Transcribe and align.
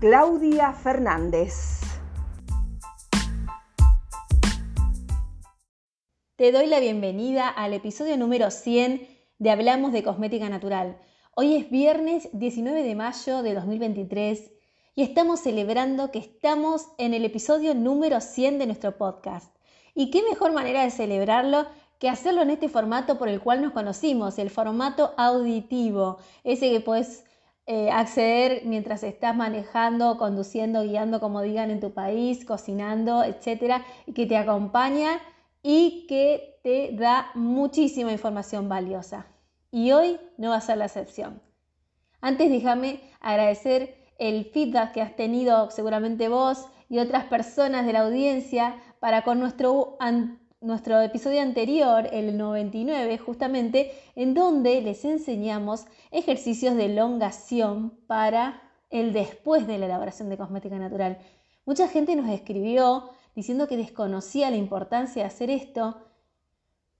Claudia 0.00 0.72
Fernández. 0.72 1.82
Te 6.36 6.52
doy 6.52 6.68
la 6.68 6.80
bienvenida 6.80 7.50
al 7.50 7.74
episodio 7.74 8.16
número 8.16 8.50
100 8.50 9.06
de 9.38 9.50
Hablamos 9.50 9.92
de 9.92 10.02
Cosmética 10.02 10.48
Natural. 10.48 10.98
Hoy 11.36 11.54
es 11.54 11.70
viernes 11.70 12.30
19 12.32 12.82
de 12.82 12.94
mayo 12.94 13.42
de 13.42 13.52
2023 13.52 14.50
y 14.94 15.02
estamos 15.02 15.40
celebrando 15.40 16.10
que 16.10 16.20
estamos 16.20 16.86
en 16.96 17.12
el 17.12 17.26
episodio 17.26 17.74
número 17.74 18.22
100 18.22 18.58
de 18.58 18.66
nuestro 18.68 18.96
podcast. 18.96 19.54
¿Y 19.94 20.10
qué 20.10 20.22
mejor 20.22 20.54
manera 20.54 20.82
de 20.82 20.92
celebrarlo 20.92 21.66
que 21.98 22.08
hacerlo 22.08 22.40
en 22.40 22.48
este 22.48 22.70
formato 22.70 23.18
por 23.18 23.28
el 23.28 23.42
cual 23.42 23.60
nos 23.60 23.74
conocimos, 23.74 24.38
el 24.38 24.48
formato 24.48 25.12
auditivo, 25.18 26.16
ese 26.42 26.70
que 26.70 26.80
puedes 26.80 27.24
eh, 27.66 27.90
acceder 27.90 28.62
mientras 28.64 29.02
estás 29.02 29.36
manejando, 29.36 30.18
conduciendo, 30.18 30.82
guiando, 30.82 31.20
como 31.20 31.42
digan 31.42 31.70
en 31.70 31.80
tu 31.80 31.92
país, 31.92 32.44
cocinando, 32.44 33.22
etcétera, 33.22 33.84
y 34.06 34.12
que 34.12 34.26
te 34.26 34.36
acompaña 34.36 35.20
y 35.62 36.06
que 36.08 36.58
te 36.62 36.90
da 36.92 37.30
muchísima 37.34 38.12
información 38.12 38.68
valiosa. 38.68 39.26
Y 39.70 39.92
hoy 39.92 40.18
no 40.36 40.50
va 40.50 40.56
a 40.56 40.60
ser 40.60 40.78
la 40.78 40.86
excepción. 40.86 41.40
Antes 42.20 42.50
déjame 42.50 43.00
agradecer 43.20 43.96
el 44.18 44.44
feedback 44.46 44.92
que 44.92 45.02
has 45.02 45.16
tenido 45.16 45.70
seguramente 45.70 46.28
vos 46.28 46.66
y 46.88 46.98
otras 46.98 47.24
personas 47.24 47.86
de 47.86 47.92
la 47.92 48.00
audiencia 48.00 48.76
para 48.98 49.22
con 49.22 49.38
nuestro 49.40 49.96
nuestro 50.60 51.00
episodio 51.00 51.40
anterior, 51.40 52.08
el 52.12 52.36
99, 52.36 53.16
justamente, 53.16 53.92
en 54.14 54.34
donde 54.34 54.82
les 54.82 55.04
enseñamos 55.06 55.86
ejercicios 56.10 56.76
de 56.76 56.86
elongación 56.86 57.98
para 58.06 58.62
el 58.90 59.12
después 59.12 59.66
de 59.66 59.78
la 59.78 59.86
elaboración 59.86 60.28
de 60.28 60.36
cosmética 60.36 60.78
natural. 60.78 61.18
Mucha 61.64 61.88
gente 61.88 62.14
nos 62.14 62.28
escribió 62.28 63.10
diciendo 63.34 63.68
que 63.68 63.78
desconocía 63.78 64.50
la 64.50 64.56
importancia 64.56 65.22
de 65.22 65.28
hacer 65.28 65.48
esto. 65.50 65.96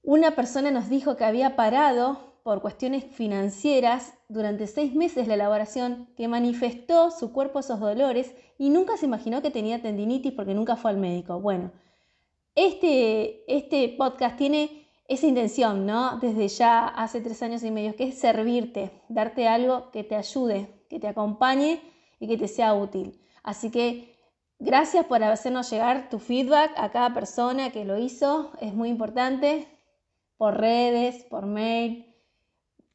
Una 0.03 0.31
persona 0.35 0.71
nos 0.71 0.89
dijo 0.89 1.17
que 1.17 1.25
había 1.25 1.55
parado 1.55 2.31
por 2.43 2.63
cuestiones 2.63 3.05
financieras 3.05 4.15
durante 4.29 4.67
seis 4.69 4.95
meses 4.95 5.29
la 5.29 5.35
elaboración, 5.35 6.09
que 6.17 6.29
manifestó 6.29 7.11
su 7.11 7.33
cuerpo 7.33 7.59
esos 7.59 7.79
dolores 7.79 8.35
y 8.57 8.71
nunca 8.71 8.97
se 8.97 9.05
imaginó 9.05 9.43
que 9.43 9.51
tenía 9.51 9.83
tendinitis 9.83 10.33
porque 10.33 10.55
nunca 10.55 10.77
fue 10.77 10.93
al 10.93 10.97
médico. 10.97 11.41
Bueno, 11.41 11.73
este, 12.55 13.45
este 13.55 13.89
podcast 13.97 14.37
tiene 14.37 14.89
esa 15.09 15.27
intención, 15.27 15.87
¿no? 15.87 16.19
Desde 16.19 16.49
ya 16.49 16.87
hace 16.87 17.21
tres 17.21 17.43
años 17.43 17.63
y 17.63 17.71
medio, 17.71 17.97
que 17.97 18.05
es 18.05 18.19
servirte, 18.19 18.93
darte 19.09 19.49
algo 19.49 19.91
que 19.91 20.05
te 20.05 20.15
ayude, 20.15 20.85
que 20.89 21.01
te 21.01 21.09
acompañe 21.09 21.81
y 22.21 22.29
que 22.29 22.37
te 22.37 22.49
sea 22.49 22.75
útil. 22.75 23.21
Así 23.43 23.71
que 23.71 24.17
gracias 24.59 25.07
por 25.07 25.23
hacernos 25.25 25.71
llegar 25.71 26.09
tu 26.11 26.19
feedback 26.19 26.73
a 26.77 26.91
cada 26.91 27.13
persona 27.13 27.71
que 27.71 27.85
lo 27.85 27.99
hizo, 27.99 28.53
es 28.61 28.73
muy 28.73 28.89
importante, 28.89 29.67
por 30.37 30.59
redes, 30.59 31.25
por 31.25 31.47
mail. 31.47 32.10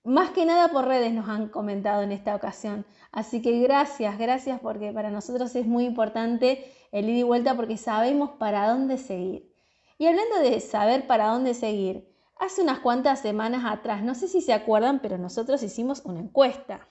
Más 0.06 0.30
que 0.30 0.46
nada 0.46 0.68
por 0.68 0.86
redes 0.86 1.12
nos 1.14 1.28
han 1.28 1.50
comentado 1.50 2.04
en 2.04 2.12
esta 2.12 2.36
ocasión. 2.36 2.86
Así 3.12 3.42
que 3.42 3.60
gracias, 3.60 4.20
gracias 4.20 4.60
porque 4.60 4.92
para 4.92 5.10
nosotros 5.10 5.56
es 5.56 5.66
muy 5.66 5.84
importante 5.84 6.72
el 6.92 7.10
ida 7.10 7.18
y 7.18 7.24
vuelta 7.24 7.56
porque 7.56 7.76
sabemos 7.78 8.30
para 8.38 8.70
dónde 8.70 9.00
seguir. 9.00 9.52
Y 9.98 10.06
hablando 10.06 10.38
de 10.42 10.60
saber 10.60 11.08
para 11.08 11.30
dónde 11.30 11.56
seguir, 11.56 12.08
hace 12.38 12.62
unas 12.62 12.82
cuantas 12.82 13.20
semanas 13.20 13.64
atrás, 13.66 14.04
no 14.04 14.14
sé 14.14 14.28
si 14.28 14.42
se 14.42 14.54
acuerdan, 14.54 15.00
pero 15.00 15.18
nosotros 15.18 15.64
hicimos 15.64 16.04
una 16.06 16.20
encuesta. 16.20 16.88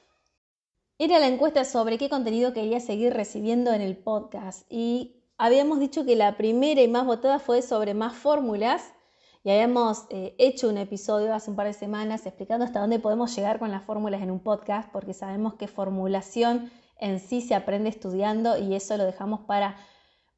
Era 0.98 1.20
la 1.20 1.28
encuesta 1.28 1.64
sobre 1.64 1.98
qué 1.98 2.08
contenido 2.08 2.52
quería 2.52 2.80
seguir 2.80 3.14
recibiendo 3.14 3.72
en 3.72 3.80
el 3.80 3.96
podcast 3.96 4.66
y 4.68 5.22
habíamos 5.38 5.78
dicho 5.78 6.04
que 6.04 6.16
la 6.16 6.36
primera 6.36 6.82
y 6.82 6.88
más 6.88 7.06
votada 7.06 7.38
fue 7.38 7.62
sobre 7.62 7.94
más 7.94 8.14
fórmulas 8.14 8.93
y 9.44 9.50
habíamos 9.50 10.06
eh, 10.08 10.34
hecho 10.38 10.70
un 10.70 10.78
episodio 10.78 11.34
hace 11.34 11.50
un 11.50 11.56
par 11.56 11.66
de 11.66 11.74
semanas 11.74 12.24
explicando 12.24 12.64
hasta 12.64 12.80
dónde 12.80 12.98
podemos 12.98 13.36
llegar 13.36 13.58
con 13.58 13.70
las 13.70 13.84
fórmulas 13.84 14.22
en 14.22 14.30
un 14.30 14.40
podcast 14.40 14.90
porque 14.90 15.12
sabemos 15.12 15.54
que 15.54 15.68
formulación 15.68 16.72
en 16.98 17.20
sí 17.20 17.42
se 17.42 17.54
aprende 17.54 17.90
estudiando 17.90 18.56
y 18.56 18.74
eso 18.74 18.96
lo 18.96 19.04
dejamos 19.04 19.40
para 19.40 19.76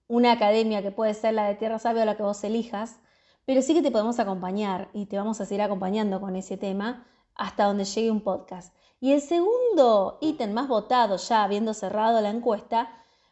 una 0.08 0.32
academia 0.32 0.82
que 0.82 0.90
puede 0.90 1.14
ser 1.14 1.34
la 1.34 1.46
de 1.46 1.54
Tierra 1.54 1.78
Sabia 1.78 2.02
o 2.02 2.04
la 2.04 2.16
que 2.16 2.24
vos 2.24 2.42
elijas, 2.42 2.96
pero 3.44 3.62
sí 3.62 3.74
que 3.74 3.82
te 3.82 3.92
podemos 3.92 4.18
acompañar 4.18 4.88
y 4.92 5.06
te 5.06 5.16
vamos 5.16 5.40
a 5.40 5.46
seguir 5.46 5.62
acompañando 5.62 6.20
con 6.20 6.34
ese 6.34 6.56
tema 6.56 7.06
hasta 7.36 7.64
donde 7.64 7.84
llegue 7.84 8.10
un 8.10 8.22
podcast. 8.22 8.74
Y 8.98 9.12
el 9.12 9.20
segundo 9.20 10.18
ítem 10.20 10.52
más 10.52 10.66
votado, 10.66 11.16
ya 11.16 11.44
habiendo 11.44 11.74
cerrado 11.74 12.20
la 12.20 12.30
encuesta, 12.30 12.90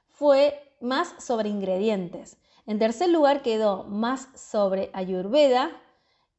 fue 0.08 0.72
más 0.80 1.14
sobre 1.18 1.48
ingredientes. 1.48 2.36
En 2.66 2.78
tercer 2.78 3.10
lugar 3.10 3.42
quedó 3.42 3.84
más 3.84 4.28
sobre 4.34 4.90
ayurveda, 4.92 5.70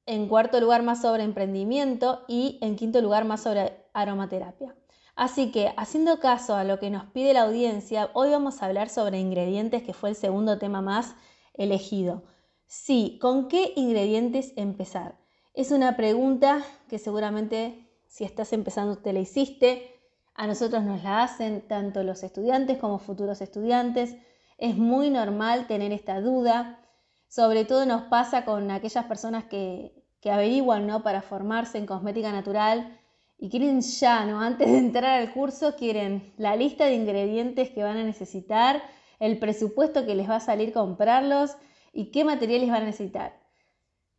en 0.05 0.27
cuarto 0.27 0.59
lugar 0.59 0.83
más 0.83 1.01
sobre 1.01 1.23
emprendimiento 1.23 2.23
y 2.27 2.59
en 2.61 2.75
quinto 2.75 3.01
lugar 3.01 3.25
más 3.25 3.43
sobre 3.43 3.85
aromaterapia. 3.93 4.75
Así 5.15 5.51
que, 5.51 5.73
haciendo 5.77 6.19
caso 6.19 6.55
a 6.55 6.63
lo 6.63 6.79
que 6.79 6.89
nos 6.89 7.05
pide 7.05 7.33
la 7.33 7.43
audiencia, 7.43 8.09
hoy 8.13 8.31
vamos 8.31 8.61
a 8.61 8.65
hablar 8.65 8.89
sobre 8.89 9.19
ingredientes, 9.19 9.83
que 9.83 9.93
fue 9.93 10.09
el 10.09 10.15
segundo 10.15 10.57
tema 10.57 10.81
más 10.81 11.15
elegido. 11.53 12.23
Sí, 12.65 13.17
¿con 13.21 13.47
qué 13.47 13.71
ingredientes 13.75 14.51
empezar? 14.57 15.17
Es 15.53 15.71
una 15.71 15.95
pregunta 15.95 16.63
que 16.89 16.99
seguramente 16.99 17.89
si 18.07 18.23
estás 18.25 18.51
empezando 18.51 18.97
te 18.97 19.13
la 19.13 19.19
hiciste, 19.19 19.95
a 20.33 20.47
nosotros 20.47 20.83
nos 20.83 21.01
la 21.03 21.23
hacen 21.23 21.61
tanto 21.61 22.03
los 22.03 22.23
estudiantes 22.23 22.77
como 22.77 22.99
futuros 22.99 23.39
estudiantes. 23.41 24.17
Es 24.57 24.77
muy 24.77 25.09
normal 25.09 25.67
tener 25.67 25.91
esta 25.91 26.21
duda, 26.21 26.79
sobre 27.27 27.65
todo 27.65 27.85
nos 27.85 28.03
pasa 28.03 28.45
con 28.45 28.71
aquellas 28.71 29.05
personas 29.05 29.45
que, 29.45 30.05
que 30.21 30.31
averiguan 30.31 30.87
¿no? 30.87 31.03
para 31.03 31.21
formarse 31.21 31.77
en 31.77 31.85
cosmética 31.85 32.31
natural 32.31 32.99
y 33.37 33.49
quieren 33.49 33.81
ya, 33.81 34.25
¿no? 34.25 34.41
Antes 34.49 34.71
de 34.71 34.77
entrar 34.77 35.21
al 35.21 35.33
curso, 35.33 35.75
quieren 35.75 36.33
la 36.37 36.55
lista 36.55 36.85
de 36.85 36.95
ingredientes 36.95 37.69
que 37.69 37.83
van 37.83 37.97
a 37.97 38.03
necesitar, 38.03 38.81
el 39.19 39.39
presupuesto 39.39 40.05
que 40.05 40.15
les 40.15 40.29
va 40.29 40.37
a 40.37 40.39
salir 40.39 40.73
comprarlos 40.73 41.55
y 41.93 42.11
qué 42.11 42.25
materiales 42.25 42.69
van 42.69 42.83
a 42.83 42.85
necesitar. 42.85 43.39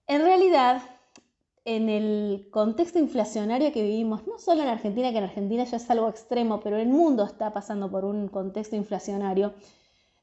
En 0.06 0.22
realidad, 0.22 0.82
en 1.64 1.88
el 1.88 2.48
contexto 2.52 3.00
inflacionario 3.00 3.72
que 3.72 3.82
vivimos, 3.82 4.26
no 4.26 4.38
solo 4.38 4.62
en 4.62 4.68
Argentina, 4.68 5.10
que 5.10 5.18
en 5.18 5.24
Argentina 5.24 5.64
ya 5.64 5.78
es 5.78 5.90
algo 5.90 6.08
extremo, 6.08 6.60
pero 6.60 6.76
el 6.76 6.88
mundo 6.88 7.24
está 7.24 7.52
pasando 7.52 7.90
por 7.90 8.04
un 8.04 8.28
contexto 8.28 8.76
inflacionario, 8.76 9.54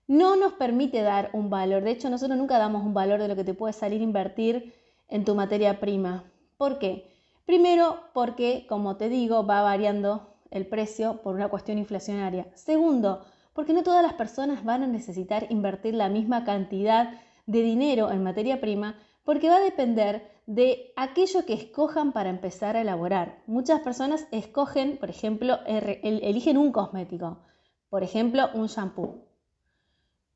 no 0.07 0.35
nos 0.35 0.53
permite 0.53 1.01
dar 1.01 1.29
un 1.33 1.49
valor. 1.49 1.83
De 1.83 1.91
hecho, 1.91 2.09
nosotros 2.09 2.37
nunca 2.37 2.57
damos 2.57 2.83
un 2.83 2.93
valor 2.93 3.21
de 3.21 3.27
lo 3.27 3.35
que 3.35 3.43
te 3.43 3.53
puede 3.53 3.73
salir 3.73 4.01
invertir 4.01 4.73
en 5.07 5.25
tu 5.25 5.35
materia 5.35 5.79
prima. 5.79 6.25
¿Por 6.57 6.79
qué? 6.79 7.11
Primero, 7.45 7.99
porque, 8.13 8.65
como 8.67 8.97
te 8.97 9.09
digo, 9.09 9.45
va 9.45 9.61
variando 9.61 10.35
el 10.49 10.67
precio 10.67 11.21
por 11.21 11.35
una 11.35 11.49
cuestión 11.49 11.77
inflacionaria. 11.77 12.47
Segundo, 12.53 13.25
porque 13.53 13.73
no 13.73 13.83
todas 13.83 14.03
las 14.03 14.13
personas 14.13 14.63
van 14.63 14.83
a 14.83 14.87
necesitar 14.87 15.47
invertir 15.49 15.93
la 15.93 16.09
misma 16.09 16.43
cantidad 16.43 17.11
de 17.45 17.61
dinero 17.61 18.11
en 18.11 18.23
materia 18.23 18.61
prima, 18.61 18.95
porque 19.25 19.49
va 19.49 19.57
a 19.57 19.61
depender 19.61 20.31
de 20.45 20.91
aquello 20.95 21.45
que 21.45 21.53
escojan 21.53 22.11
para 22.11 22.29
empezar 22.29 22.75
a 22.75 22.81
elaborar. 22.81 23.41
Muchas 23.47 23.81
personas 23.81 24.27
escogen, 24.31 24.97
por 24.97 25.09
ejemplo, 25.09 25.59
eligen 25.65 26.57
un 26.57 26.71
cosmético, 26.71 27.39
por 27.89 28.03
ejemplo, 28.03 28.49
un 28.53 28.67
shampoo, 28.67 29.25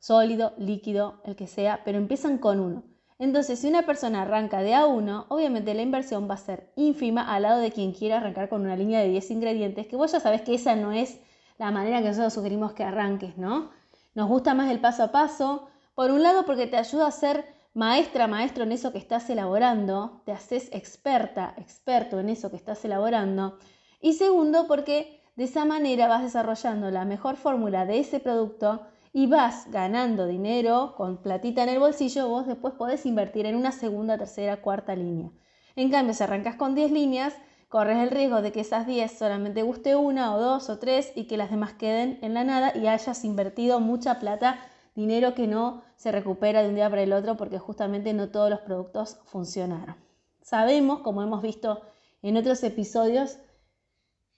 sólido, 0.08 0.54
líquido, 0.58 1.20
el 1.26 1.36
que 1.36 1.48
sea, 1.48 1.82
pero 1.84 1.98
empiezan 1.98 2.38
con 2.38 2.62
uno. 2.62 2.84
Entonces, 3.20 3.60
si 3.60 3.68
una 3.68 3.86
persona 3.86 4.22
arranca 4.22 4.62
de 4.62 4.74
A1, 4.74 5.26
obviamente 5.28 5.74
la 5.74 5.82
inversión 5.82 6.30
va 6.30 6.36
a 6.36 6.38
ser 6.38 6.72
ínfima 6.78 7.34
al 7.34 7.42
lado 7.42 7.60
de 7.60 7.74
quien 7.74 7.92
quiera 7.92 8.16
arrancar 8.16 8.48
con 8.48 8.62
una 8.62 8.78
línea 8.78 9.02
de 9.02 9.10
10 9.10 9.32
ingredientes, 9.32 9.86
que 9.86 9.98
vos 9.98 10.14
ya 10.14 10.22
sabés 10.22 10.44
que 10.44 10.56
esa 10.56 10.78
no 10.78 10.94
es 10.94 11.20
la 11.58 11.72
manera 11.72 12.02
que 12.02 12.08
nosotros 12.08 12.34
sugerimos 12.34 12.72
que 12.72 12.86
arranques, 12.86 13.38
¿no? 13.38 13.72
Nos 14.16 14.30
gusta 14.30 14.54
más 14.54 14.72
el 14.72 14.80
paso 14.80 15.04
a 15.04 15.12
paso, 15.12 15.68
por 15.94 16.10
un 16.12 16.24
lado 16.24 16.46
porque 16.46 16.68
te 16.68 16.78
ayuda 16.78 17.08
a 17.08 17.12
ser 17.12 17.44
maestra, 17.74 18.28
maestro 18.28 18.64
en 18.64 18.72
eso 18.72 18.94
que 18.94 19.00
estás 19.00 19.30
elaborando, 19.30 20.22
te 20.24 20.32
haces 20.32 20.70
experta, 20.72 21.54
experto 21.58 22.22
en 22.22 22.30
eso 22.30 22.50
que 22.50 22.56
estás 22.56 22.86
elaborando, 22.86 23.58
y 24.00 24.14
segundo 24.14 24.68
porque 24.68 25.22
de 25.36 25.44
esa 25.44 25.66
manera 25.66 26.08
vas 26.08 26.24
desarrollando 26.24 26.92
la 26.92 27.04
mejor 27.04 27.36
fórmula 27.36 27.86
de 27.86 28.00
ese 28.00 28.22
producto 28.22 28.88
y 29.14 29.28
vas 29.28 29.70
ganando 29.72 30.28
dinero 30.28 30.94
con 30.96 31.18
platita 31.22 31.64
en 31.64 31.70
el 31.70 31.80
bolsillo, 31.80 32.28
vos 32.28 32.48
después 32.48 32.74
podés 32.74 33.06
invertir 33.06 33.46
en 33.46 33.56
una 33.56 33.72
segunda, 33.72 34.18
tercera, 34.18 34.62
cuarta 34.62 34.96
línea. 34.96 35.32
En 35.76 35.92
cambio, 35.92 36.14
si 36.14 36.24
arrancas 36.24 36.56
con 36.56 36.76
10 36.76 36.92
líneas, 36.92 37.36
corres 37.70 37.98
el 37.98 38.12
riesgo 38.12 38.42
de 38.42 38.52
que 38.52 38.62
esas 38.62 38.88
10 38.88 39.12
solamente 39.18 39.62
guste 39.62 39.96
una 39.96 40.34
o 40.36 40.40
dos 40.40 40.70
o 40.70 40.80
tres 40.80 41.12
y 41.16 41.26
que 41.26 41.38
las 41.38 41.52
demás 41.52 41.74
queden 41.74 42.20
en 42.22 42.34
la 42.34 42.44
nada 42.44 42.72
y 42.76 42.88
hayas 42.88 43.24
invertido 43.24 43.80
mucha 43.80 44.20
plata, 44.20 44.60
dinero 44.96 45.36
que 45.36 45.48
no 45.48 45.84
se 45.96 46.12
recupera 46.12 46.64
de 46.64 46.70
un 46.70 46.76
día 46.76 46.90
para 46.90 47.04
el 47.04 47.14
otro 47.14 47.38
porque 47.38 47.60
justamente 47.60 48.14
no 48.14 48.30
todos 48.30 48.50
los 48.50 48.62
productos 48.62 49.20
funcionaron. 49.26 49.96
Sabemos, 50.42 51.00
como 51.00 51.22
hemos 51.22 51.42
visto 51.42 51.82
en 52.22 52.38
otros 52.38 52.64
episodios, 52.64 53.38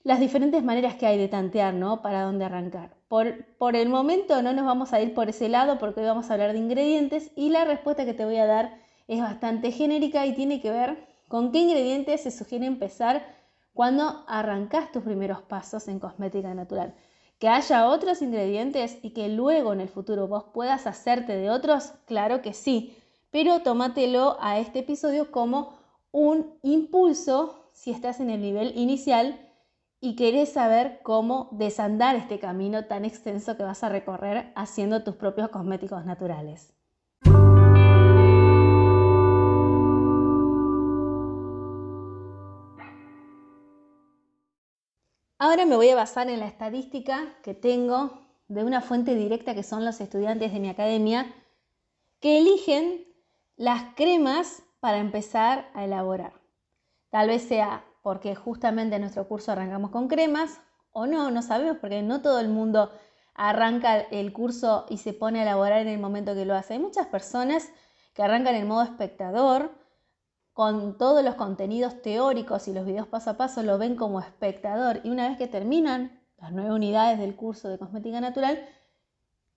las 0.09 0.19
diferentes 0.19 0.63
maneras 0.63 0.95
que 0.95 1.05
hay 1.05 1.19
de 1.19 1.27
tantear, 1.27 1.75
¿no? 1.75 2.01
Para 2.01 2.23
dónde 2.23 2.43
arrancar. 2.43 2.95
Por, 3.07 3.45
por, 3.57 3.75
el 3.75 3.89
momento 3.89 4.41
no 4.41 4.53
nos 4.53 4.65
vamos 4.65 4.91
a 4.91 4.99
ir 4.99 5.13
por 5.13 5.29
ese 5.29 5.49
lado 5.49 5.77
porque 5.77 5.99
hoy 5.99 6.07
vamos 6.07 6.31
a 6.31 6.33
hablar 6.33 6.53
de 6.53 6.57
ingredientes 6.57 7.31
y 7.35 7.51
la 7.51 7.63
respuesta 7.63 8.05
que 8.05 8.15
te 8.15 8.25
voy 8.25 8.37
a 8.37 8.47
dar 8.47 8.79
es 9.07 9.21
bastante 9.21 9.71
genérica 9.71 10.25
y 10.25 10.33
tiene 10.33 10.61
que 10.61 10.71
ver 10.71 10.97
con 11.27 11.51
qué 11.51 11.59
ingredientes 11.59 12.23
se 12.23 12.31
sugiere 12.31 12.65
empezar 12.65 13.23
cuando 13.75 14.25
arrancas 14.27 14.91
tus 14.91 15.03
primeros 15.03 15.43
pasos 15.43 15.87
en 15.87 15.99
cosmética 15.99 16.55
natural. 16.55 16.95
Que 17.37 17.47
haya 17.47 17.87
otros 17.87 18.23
ingredientes 18.23 18.97
y 19.03 19.11
que 19.11 19.29
luego 19.29 19.73
en 19.73 19.79
el 19.79 19.89
futuro 19.89 20.27
vos 20.27 20.45
puedas 20.51 20.87
hacerte 20.87 21.35
de 21.35 21.51
otros, 21.51 21.93
claro 22.07 22.41
que 22.41 22.53
sí, 22.53 22.97
pero 23.29 23.59
tómatelo 23.59 24.37
a 24.39 24.57
este 24.57 24.79
episodio 24.79 25.29
como 25.29 25.77
un 26.11 26.57
impulso 26.63 27.69
si 27.73 27.91
estás 27.91 28.19
en 28.19 28.31
el 28.31 28.41
nivel 28.41 28.75
inicial 28.75 29.45
y 30.01 30.15
querés 30.15 30.53
saber 30.53 31.01
cómo 31.03 31.49
desandar 31.51 32.15
este 32.15 32.39
camino 32.39 32.85
tan 32.85 33.03
extenso 33.03 33.57
que 33.57 33.63
vas 33.63 33.83
a 33.83 33.89
recorrer 33.89 34.51
haciendo 34.55 35.03
tus 35.03 35.15
propios 35.15 35.49
cosméticos 35.49 36.05
naturales. 36.05 36.73
Ahora 45.41 45.65
me 45.65 45.75
voy 45.75 45.89
a 45.89 45.95
basar 45.95 46.29
en 46.29 46.41
la 46.41 46.47
estadística 46.47 47.33
que 47.43 47.53
tengo 47.53 48.27
de 48.49 48.63
una 48.63 48.81
fuente 48.81 49.15
directa 49.15 49.55
que 49.55 49.63
son 49.63 49.85
los 49.85 50.01
estudiantes 50.01 50.51
de 50.51 50.59
mi 50.59 50.69
academia 50.69 51.33
que 52.19 52.39
eligen 52.39 53.05
las 53.55 53.93
cremas 53.95 54.63
para 54.79 54.97
empezar 54.97 55.69
a 55.73 55.85
elaborar. 55.85 56.33
Tal 57.09 57.27
vez 57.27 57.43
sea 57.43 57.85
porque 58.01 58.35
justamente 58.35 58.95
en 58.95 59.01
nuestro 59.01 59.27
curso 59.27 59.51
arrancamos 59.51 59.91
con 59.91 60.07
cremas 60.07 60.61
o 60.91 61.05
no, 61.05 61.31
no 61.31 61.41
sabemos 61.41 61.77
porque 61.79 62.01
no 62.01 62.21
todo 62.21 62.39
el 62.39 62.49
mundo 62.49 62.91
arranca 63.33 63.99
el 63.99 64.33
curso 64.33 64.85
y 64.89 64.97
se 64.97 65.13
pone 65.13 65.39
a 65.39 65.43
elaborar 65.43 65.81
en 65.81 65.87
el 65.87 65.99
momento 65.99 66.33
que 66.35 66.45
lo 66.45 66.55
hace. 66.55 66.73
Hay 66.73 66.79
muchas 66.79 67.07
personas 67.07 67.69
que 68.13 68.23
arrancan 68.23 68.55
en 68.55 68.67
modo 68.67 68.83
espectador 68.83 69.71
con 70.53 70.97
todos 70.97 71.23
los 71.23 71.35
contenidos 71.35 72.01
teóricos 72.01 72.67
y 72.67 72.73
los 72.73 72.85
videos 72.85 73.07
paso 73.07 73.29
a 73.29 73.37
paso 73.37 73.63
lo 73.63 73.77
ven 73.77 73.95
como 73.95 74.19
espectador 74.19 74.99
y 75.05 75.09
una 75.09 75.29
vez 75.29 75.37
que 75.37 75.47
terminan 75.47 76.19
las 76.37 76.51
nueve 76.51 76.73
unidades 76.73 77.17
del 77.17 77.35
curso 77.35 77.69
de 77.69 77.77
cosmética 77.77 78.19
natural, 78.19 78.67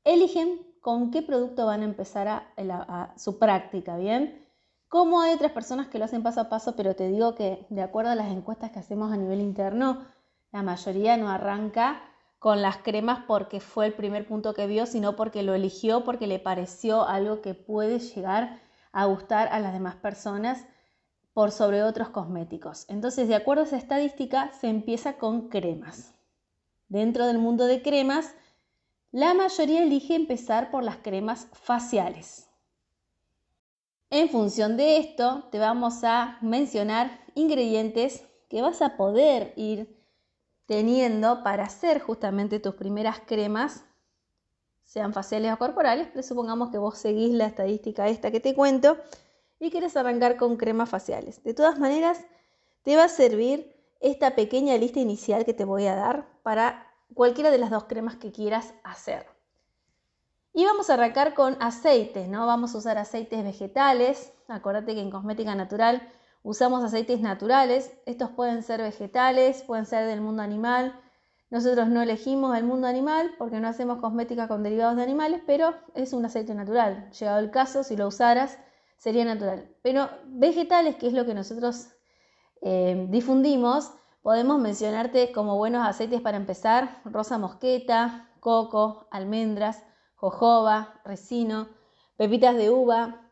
eligen 0.05 0.61
con 0.81 1.11
qué 1.11 1.23
producto 1.23 1.67
van 1.67 1.83
a 1.83 1.87
empezar 1.87 2.29
a, 2.29 3.15
su 3.17 3.39
práctica, 3.39 3.97
¿bien? 3.97 4.47
Como 4.93 5.23
hay 5.23 5.33
otras 5.33 5.53
personas 5.53 5.89
que 5.89 5.99
lo 5.99 6.05
hacen 6.05 6.23
paso 6.23 6.43
a 6.43 6.51
paso, 6.51 6.77
pero 6.77 6.95
te 6.95 7.09
digo 7.09 7.35
que 7.35 7.67
de 7.71 7.81
acuerdo 7.81 8.11
a 8.11 8.15
las 8.15 8.31
encuestas 8.31 8.73
que 8.73 8.79
hacemos 8.79 9.11
a 9.11 9.17
nivel 9.17 9.41
interno, 9.41 10.05
la 10.51 10.63
mayoría 10.63 11.17
no 11.17 11.31
arranca 11.31 12.03
con 12.39 12.61
las 12.61 12.77
cremas 12.77 13.25
porque 13.27 13.61
fue 13.61 13.87
el 13.87 13.95
primer 13.95 14.29
punto 14.29 14.53
que 14.53 14.67
vio, 14.67 14.85
sino 14.85 15.17
porque 15.17 15.43
lo 15.43 15.55
eligió, 15.55 16.05
porque 16.05 16.27
le 16.27 16.41
pareció 16.41 17.09
algo 17.09 17.41
que 17.41 17.55
puede 17.55 18.01
llegar 18.01 18.61
a 18.93 19.07
gustar 19.07 19.49
a 19.49 19.61
las 19.61 19.73
demás 19.73 19.95
personas 19.95 20.67
por 21.33 21.53
sobre 21.53 21.85
otros 21.85 22.11
cosméticos. 22.11 22.85
Entonces, 22.91 23.29
de 23.29 23.37
acuerdo 23.37 23.63
a 23.63 23.67
esa 23.69 23.79
estadística, 23.79 24.53
se 24.53 24.69
empieza 24.69 25.15
con 25.15 25.49
cremas. 25.49 26.13
Dentro 26.89 27.27
del 27.27 27.39
mundo 27.39 27.65
de 27.65 27.81
cremas, 27.81 28.35
la 29.11 29.33
mayoría 29.33 29.85
elige 29.85 30.17
empezar 30.17 30.71
por 30.71 30.85
las 30.85 30.99
cremas 30.99 31.49
faciales. 31.55 32.52
En 34.15 34.29
función 34.29 34.77
de 34.77 34.99
esto, 34.99 35.45
te 35.51 35.59
vamos 35.59 36.05
a 36.05 36.37
mencionar 36.43 37.19
ingredientes 37.35 38.23
que 38.51 38.61
vas 38.61 38.83
a 38.83 38.99
poder 38.99 39.55
ir 39.57 40.05
teniendo 40.67 41.43
para 41.43 41.65
hacer 41.65 41.99
justamente 41.99 42.61
tus 42.61 42.75
primeras 42.75 43.21
cremas, 43.21 43.87
sean 44.85 45.15
faciales 45.15 45.51
o 45.51 45.57
corporales, 45.57 46.09
pero 46.13 46.23
supongamos 46.23 46.71
que 46.71 46.77
vos 46.77 46.99
seguís 46.99 47.33
la 47.33 47.47
estadística 47.47 48.07
esta 48.07 48.31
que 48.31 48.41
te 48.41 48.55
cuento 48.55 48.99
y 49.59 49.71
quieres 49.71 49.97
arrancar 49.97 50.37
con 50.37 50.59
cremas 50.59 50.91
faciales. 50.91 51.43
De 51.43 51.55
todas 51.55 51.79
maneras, 51.79 52.21
te 52.83 52.97
va 52.97 53.05
a 53.05 53.09
servir 53.09 53.75
esta 54.01 54.35
pequeña 54.35 54.77
lista 54.77 55.01
inicial 55.01 55.47
que 55.47 55.55
te 55.55 55.65
voy 55.65 55.87
a 55.87 55.97
dar 55.97 56.29
para 56.43 56.87
cualquiera 57.15 57.51
de 57.51 57.57
las 57.57 57.71
dos 57.71 57.85
cremas 57.85 58.17
que 58.17 58.31
quieras 58.31 58.75
hacer. 58.85 59.32
Y 60.55 60.67
vamos 60.67 60.91
a 60.91 60.95
arrancar 60.95 61.33
con 61.33 61.57
aceites, 61.61 62.29
¿no? 62.29 62.47
Vamos 62.47 62.75
a 62.75 62.79
usar 62.79 62.99
aceites 62.99 63.43
vegetales. 63.43 64.35
Acuérdate 64.49 64.95
que 64.95 65.01
en 65.01 65.11
cosmética 65.11 65.55
natural 65.55 66.07
usamos 66.43 66.85
aceites 66.85 67.21
naturales. 67.21 67.91
Estos 68.05 68.31
pueden 68.31 68.63
ser 68.63 68.83
vegetales, 68.83 69.63
pueden 69.63 69.87
ser 69.87 70.07
del 70.07 70.21
mundo 70.21 70.43
animal. 70.43 71.01
Nosotros 71.49 71.89
no 71.89 72.03
elegimos 72.03 72.57
el 72.57 72.65
mundo 72.65 72.87
animal 72.87 73.35
porque 73.39 73.61
no 73.61 73.69
hacemos 73.69 73.99
cosmética 73.99 74.47
con 74.47 74.63
derivados 74.63 74.97
de 74.97 75.03
animales, 75.03 75.41
pero 75.47 75.75
es 75.95 76.13
un 76.13 76.25
aceite 76.27 76.55
natural. 76.55 77.11
Llegado 77.19 77.39
el 77.39 77.51
caso, 77.51 77.83
si 77.83 77.97
lo 77.97 78.07
usaras, 78.09 78.59
sería 78.99 79.25
natural. 79.25 79.75
Pero 79.83 80.11
vegetales, 80.27 80.97
que 80.97 81.07
es 81.07 81.15
lo 81.15 81.25
que 81.25 81.33
nosotros 81.33 81.89
eh, 82.61 83.07
difundimos, 83.09 83.91
podemos 84.21 84.61
mencionarte 84.61 85.33
como 85.33 85.57
buenos 85.57 85.87
aceites 85.87 86.21
para 86.21 86.37
empezar, 86.37 87.01
rosa 87.07 87.39
mosqueta, 87.39 88.31
coco, 88.41 89.09
almendras, 89.11 89.83
jojoba, 90.23 90.95
resino, 91.05 91.67
pepitas 92.17 92.55
de 92.55 92.71
uva, 92.71 93.23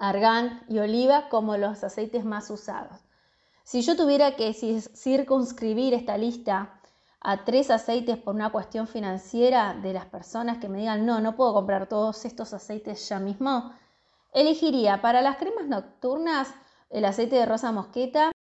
argán 0.00 0.64
y 0.68 0.80
oliva 0.80 1.28
como 1.28 1.56
los 1.56 1.84
aceites 1.84 2.24
más 2.24 2.50
usados. 2.50 2.98
Si 3.62 3.82
yo 3.82 3.96
tuviera 3.96 4.34
que 4.34 4.52
circunscribir 4.52 5.94
esta 5.94 6.18
lista 6.18 6.80
a 7.20 7.44
tres 7.44 7.70
aceites 7.70 8.18
por 8.18 8.34
una 8.34 8.50
cuestión 8.50 8.88
financiera 8.88 9.74
de 9.80 9.92
las 9.92 10.06
personas 10.06 10.58
que 10.58 10.68
me 10.68 10.78
digan 10.78 11.06
no, 11.06 11.20
no 11.20 11.36
puedo 11.36 11.54
comprar 11.54 11.88
todos 11.88 12.24
estos 12.24 12.52
aceites 12.52 13.08
ya 13.08 13.20
mismo, 13.20 13.72
elegiría 14.32 15.00
para 15.02 15.22
las 15.22 15.36
cremas 15.36 15.68
nocturnas 15.68 16.52
el 16.90 17.04
aceite 17.04 17.36
de 17.36 17.46
rosa 17.46 17.70
mosqueta. 17.70 18.32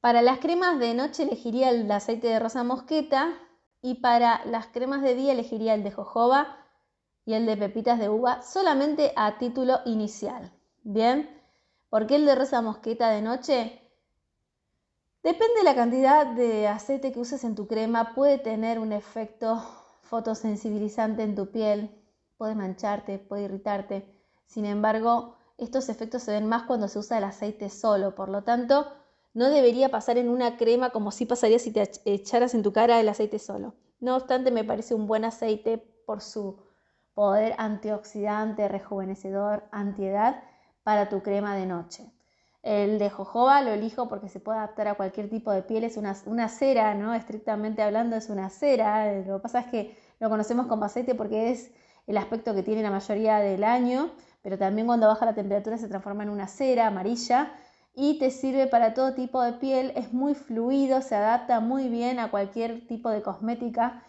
Para 0.00 0.22
las 0.22 0.38
cremas 0.38 0.78
de 0.78 0.94
noche 0.94 1.24
elegiría 1.24 1.70
el 1.70 1.90
aceite 1.90 2.28
de 2.28 2.38
rosa 2.38 2.62
mosqueta 2.62 3.34
y 3.82 3.94
para 3.94 4.44
las 4.44 4.68
cremas 4.68 5.02
de 5.02 5.16
día 5.16 5.32
elegiría 5.32 5.74
el 5.74 5.82
de 5.82 5.90
jojoba 5.90 6.59
y 7.24 7.34
el 7.34 7.46
de 7.46 7.56
pepitas 7.56 7.98
de 7.98 8.08
uva 8.08 8.42
solamente 8.42 9.12
a 9.16 9.38
título 9.38 9.80
inicial. 9.84 10.52
Bien, 10.82 11.28
¿por 11.88 12.06
qué 12.06 12.16
el 12.16 12.26
de 12.26 12.34
rosa 12.34 12.62
mosqueta 12.62 13.10
de 13.10 13.22
noche? 13.22 13.80
Depende 15.22 15.58
de 15.58 15.64
la 15.64 15.74
cantidad 15.74 16.26
de 16.26 16.66
aceite 16.66 17.12
que 17.12 17.20
uses 17.20 17.44
en 17.44 17.54
tu 17.54 17.66
crema, 17.66 18.14
puede 18.14 18.38
tener 18.38 18.78
un 18.78 18.92
efecto 18.92 19.62
fotosensibilizante 20.02 21.22
en 21.22 21.34
tu 21.34 21.50
piel, 21.50 21.90
puede 22.38 22.54
mancharte, 22.54 23.18
puede 23.18 23.42
irritarte. 23.42 24.10
Sin 24.46 24.64
embargo, 24.64 25.36
estos 25.58 25.90
efectos 25.90 26.22
se 26.22 26.32
ven 26.32 26.46
más 26.46 26.62
cuando 26.62 26.88
se 26.88 26.98
usa 26.98 27.18
el 27.18 27.24
aceite 27.24 27.68
solo, 27.68 28.14
por 28.14 28.30
lo 28.30 28.42
tanto, 28.44 28.86
no 29.34 29.50
debería 29.50 29.90
pasar 29.90 30.16
en 30.16 30.30
una 30.30 30.56
crema 30.56 30.90
como 30.90 31.10
si 31.10 31.26
pasaría 31.26 31.58
si 31.58 31.70
te 31.70 31.88
echaras 32.06 32.54
en 32.54 32.62
tu 32.62 32.72
cara 32.72 32.98
el 32.98 33.08
aceite 33.08 33.38
solo. 33.38 33.74
No 34.00 34.16
obstante, 34.16 34.50
me 34.50 34.64
parece 34.64 34.94
un 34.94 35.06
buen 35.06 35.26
aceite 35.26 35.76
por 36.06 36.22
su 36.22 36.56
poder 37.20 37.54
antioxidante, 37.58 38.66
rejuvenecedor, 38.66 39.64
antiedad 39.72 40.42
para 40.82 41.10
tu 41.10 41.22
crema 41.22 41.54
de 41.54 41.66
noche. 41.66 42.10
El 42.62 42.98
de 42.98 43.10
jojoba 43.10 43.60
lo 43.60 43.72
elijo 43.72 44.08
porque 44.08 44.30
se 44.30 44.40
puede 44.40 44.56
adaptar 44.56 44.88
a 44.88 44.94
cualquier 44.94 45.28
tipo 45.28 45.52
de 45.52 45.60
piel, 45.60 45.84
es 45.84 45.98
una, 45.98 46.16
una 46.24 46.48
cera, 46.48 46.94
¿no? 46.94 47.12
Estrictamente 47.12 47.82
hablando 47.82 48.16
es 48.16 48.30
una 48.30 48.48
cera, 48.48 49.12
lo 49.20 49.36
que 49.36 49.42
pasa 49.42 49.60
es 49.60 49.66
que 49.66 49.98
lo 50.18 50.30
conocemos 50.30 50.66
como 50.66 50.86
aceite 50.86 51.14
porque 51.14 51.50
es 51.50 51.70
el 52.06 52.16
aspecto 52.16 52.54
que 52.54 52.62
tiene 52.62 52.82
la 52.82 52.90
mayoría 52.90 53.36
del 53.40 53.64
año, 53.64 54.12
pero 54.40 54.56
también 54.56 54.86
cuando 54.86 55.06
baja 55.06 55.26
la 55.26 55.34
temperatura 55.34 55.76
se 55.76 55.88
transforma 55.88 56.22
en 56.22 56.30
una 56.30 56.46
cera 56.46 56.86
amarilla 56.86 57.52
y 57.94 58.18
te 58.18 58.30
sirve 58.30 58.66
para 58.66 58.94
todo 58.94 59.12
tipo 59.12 59.42
de 59.42 59.52
piel, 59.52 59.92
es 59.94 60.14
muy 60.14 60.34
fluido, 60.34 61.02
se 61.02 61.16
adapta 61.16 61.60
muy 61.60 61.90
bien 61.90 62.18
a 62.18 62.30
cualquier 62.30 62.86
tipo 62.86 63.10
de 63.10 63.20
cosmética 63.20 64.04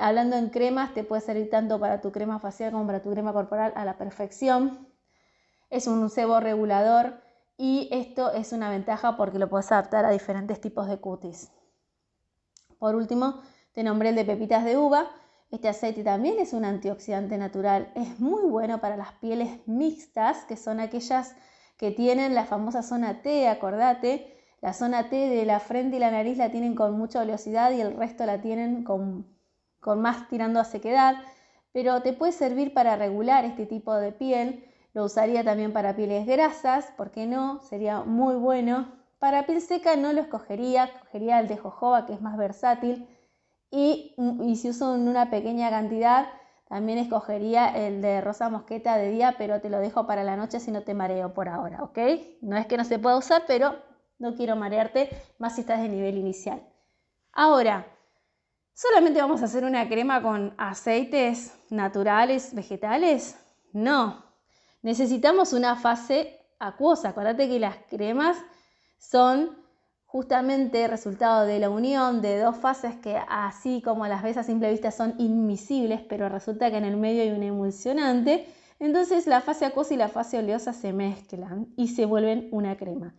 hablando 0.00 0.36
en 0.36 0.50
cremas, 0.50 0.92
te 0.92 1.04
puede 1.04 1.22
servir 1.22 1.48
tanto 1.48 1.80
para 1.80 2.00
tu 2.00 2.12
crema 2.12 2.38
facial 2.38 2.72
como 2.72 2.86
para 2.86 3.00
tu 3.00 3.10
crema 3.10 3.32
corporal 3.32 3.72
a 3.76 3.84
la 3.84 3.96
perfección. 3.96 4.88
Es 5.70 5.86
un 5.86 6.10
sebo 6.10 6.38
regulador 6.40 7.22
y 7.56 7.88
esto 7.90 8.30
es 8.32 8.52
una 8.52 8.68
ventaja 8.68 9.16
porque 9.16 9.38
lo 9.38 9.48
puedes 9.48 9.72
adaptar 9.72 10.04
a 10.04 10.10
diferentes 10.10 10.60
tipos 10.60 10.86
de 10.86 10.98
cutis. 10.98 11.50
Por 12.78 12.94
último, 12.94 13.40
te 13.72 13.82
nombré 13.82 14.10
el 14.10 14.16
de 14.16 14.26
pepitas 14.26 14.64
de 14.64 14.76
uva. 14.76 15.10
Este 15.50 15.68
aceite 15.68 16.04
también 16.04 16.38
es 16.40 16.52
un 16.52 16.64
antioxidante 16.64 17.38
natural, 17.38 17.90
es 17.94 18.20
muy 18.20 18.42
bueno 18.42 18.80
para 18.80 18.96
las 18.96 19.12
pieles 19.12 19.60
mixtas, 19.66 20.44
que 20.44 20.56
son 20.56 20.80
aquellas 20.80 21.36
que 21.78 21.90
tienen 21.90 22.34
la 22.34 22.44
famosa 22.44 22.82
zona 22.82 23.22
T, 23.22 23.48
acordate, 23.48 24.36
la 24.60 24.72
zona 24.72 25.08
T 25.08 25.16
de 25.16 25.44
la 25.46 25.60
frente 25.60 25.96
y 25.96 26.00
la 26.00 26.10
nariz 26.10 26.38
la 26.38 26.50
tienen 26.50 26.74
con 26.74 26.98
mucha 26.98 27.20
oleosidad 27.20 27.70
y 27.70 27.80
el 27.80 27.96
resto 27.96 28.26
la 28.26 28.40
tienen 28.40 28.82
con, 28.82 29.33
con 29.84 30.00
más 30.00 30.28
tirando 30.28 30.58
a 30.58 30.64
sequedad, 30.64 31.14
pero 31.72 32.02
te 32.02 32.12
puede 32.12 32.32
servir 32.32 32.74
para 32.74 32.96
regular 32.96 33.44
este 33.44 33.66
tipo 33.66 33.94
de 33.94 34.10
piel, 34.10 34.64
lo 34.94 35.04
usaría 35.04 35.44
también 35.44 35.72
para 35.72 35.94
pieles 35.94 36.26
grasas, 36.26 36.86
¿por 36.96 37.10
qué 37.12 37.26
no? 37.26 37.60
Sería 37.60 38.00
muy 38.00 38.34
bueno. 38.34 38.86
Para 39.18 39.46
piel 39.46 39.60
seca 39.60 39.94
no 39.96 40.12
lo 40.12 40.20
escogería, 40.20 40.84
escogería 40.84 41.40
el 41.40 41.48
de 41.48 41.56
jojoba 41.56 42.06
que 42.06 42.14
es 42.14 42.20
más 42.20 42.36
versátil 42.36 43.06
Mm, 44.16 44.42
y, 44.48 44.56
si 44.56 44.70
uso 44.70 44.92
una 44.92 45.30
pequeña 45.30 45.70
cantidad, 45.70 46.28
también 46.68 46.98
escogería 46.98 47.68
el 47.68 48.00
de 48.02 48.20
rosa 48.20 48.48
mosqueta 48.48 48.96
de 48.96 49.10
día, 49.10 49.34
pero 49.36 49.60
te 49.60 49.68
lo 49.68 49.78
dejo 49.78 50.06
para 50.06 50.24
la 50.24 50.36
noche 50.36 50.60
si 50.60 50.70
no 50.70 50.82
te 50.82 50.94
mareo 50.94 51.34
por 51.34 51.48
ahora, 51.48 51.82
¿ok? 51.82 51.98
No 52.40 52.56
es 52.56 52.66
que 52.66 52.76
no 52.76 52.84
se 52.84 52.98
pueda 52.98 53.16
usar, 53.16 53.44
pero 53.46 53.76
no 54.18 54.34
quiero 54.34 54.56
marearte 54.56 55.10
más 55.38 55.56
si 55.56 55.62
estás 55.62 55.82
de 55.82 55.88
nivel 55.88 56.16
inicial. 56.16 56.62
Ahora, 57.32 57.86
¿solamente 58.74 59.20
vamos 59.20 59.40
a 59.40 59.46
hacer 59.46 59.64
una 59.64 59.88
crema 59.88 60.22
con 60.22 60.54
aceites 60.58 61.54
naturales, 61.70 62.54
vegetales? 62.54 63.36
No. 63.72 64.24
Necesitamos 64.82 65.52
una 65.52 65.76
fase 65.76 66.38
acuosa. 66.58 67.10
Acuérdate 67.10 67.48
que 67.48 67.58
las 67.58 67.76
cremas 67.88 68.36
son 68.98 69.64
justamente 70.14 70.86
resultado 70.86 71.44
de 71.44 71.58
la 71.58 71.70
unión 71.70 72.22
de 72.22 72.38
dos 72.38 72.56
fases 72.56 72.94
que 72.96 73.18
así 73.28 73.82
como 73.82 74.06
las 74.06 74.22
ves 74.22 74.36
a 74.36 74.44
simple 74.44 74.70
vista 74.70 74.92
son 74.92 75.14
invisibles, 75.18 76.02
pero 76.08 76.28
resulta 76.28 76.70
que 76.70 76.76
en 76.76 76.84
el 76.84 76.96
medio 76.96 77.22
hay 77.22 77.32
un 77.32 77.42
emulsionante, 77.42 78.46
entonces 78.78 79.26
la 79.26 79.40
fase 79.40 79.64
acuosa 79.64 79.94
y 79.94 79.96
la 79.96 80.08
fase 80.08 80.38
oleosa 80.38 80.72
se 80.72 80.92
mezclan 80.92 81.66
y 81.76 81.88
se 81.88 82.06
vuelven 82.06 82.48
una 82.52 82.76
crema. 82.76 83.16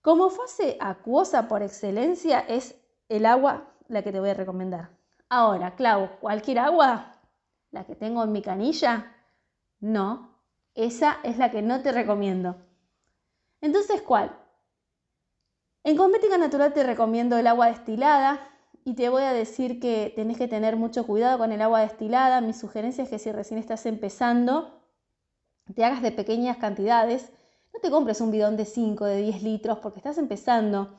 Como 0.00 0.30
fase 0.30 0.76
acuosa 0.80 1.46
por 1.46 1.62
excelencia 1.62 2.40
es 2.40 2.74
el 3.08 3.24
agua 3.24 3.71
la 3.92 4.02
que 4.02 4.12
te 4.12 4.20
voy 4.20 4.30
a 4.30 4.34
recomendar. 4.34 4.90
Ahora, 5.28 5.74
Clau, 5.74 6.18
¿cualquier 6.20 6.58
agua? 6.58 7.14
¿La 7.70 7.84
que 7.84 7.94
tengo 7.94 8.24
en 8.24 8.32
mi 8.32 8.42
canilla? 8.42 9.14
No, 9.80 10.38
esa 10.74 11.18
es 11.22 11.38
la 11.38 11.50
que 11.50 11.62
no 11.62 11.82
te 11.82 11.92
recomiendo. 11.92 12.56
Entonces, 13.60 14.02
¿cuál? 14.02 14.36
En 15.84 15.96
cosmética 15.96 16.38
natural 16.38 16.72
te 16.72 16.84
recomiendo 16.84 17.36
el 17.36 17.46
agua 17.46 17.66
destilada 17.66 18.40
y 18.84 18.94
te 18.94 19.08
voy 19.08 19.22
a 19.22 19.32
decir 19.32 19.80
que 19.80 20.12
tenés 20.14 20.38
que 20.38 20.48
tener 20.48 20.76
mucho 20.76 21.06
cuidado 21.06 21.38
con 21.38 21.52
el 21.52 21.62
agua 21.62 21.80
destilada. 21.80 22.40
Mi 22.40 22.52
sugerencia 22.52 23.04
es 23.04 23.10
que 23.10 23.18
si 23.18 23.30
recién 23.32 23.58
estás 23.58 23.86
empezando, 23.86 24.82
te 25.74 25.84
hagas 25.84 26.02
de 26.02 26.12
pequeñas 26.12 26.56
cantidades. 26.56 27.32
No 27.72 27.80
te 27.80 27.90
compres 27.90 28.20
un 28.20 28.30
bidón 28.30 28.56
de 28.56 28.64
5, 28.64 29.04
de 29.04 29.16
10 29.16 29.42
litros 29.42 29.78
porque 29.78 29.98
estás 29.98 30.18
empezando. 30.18 30.98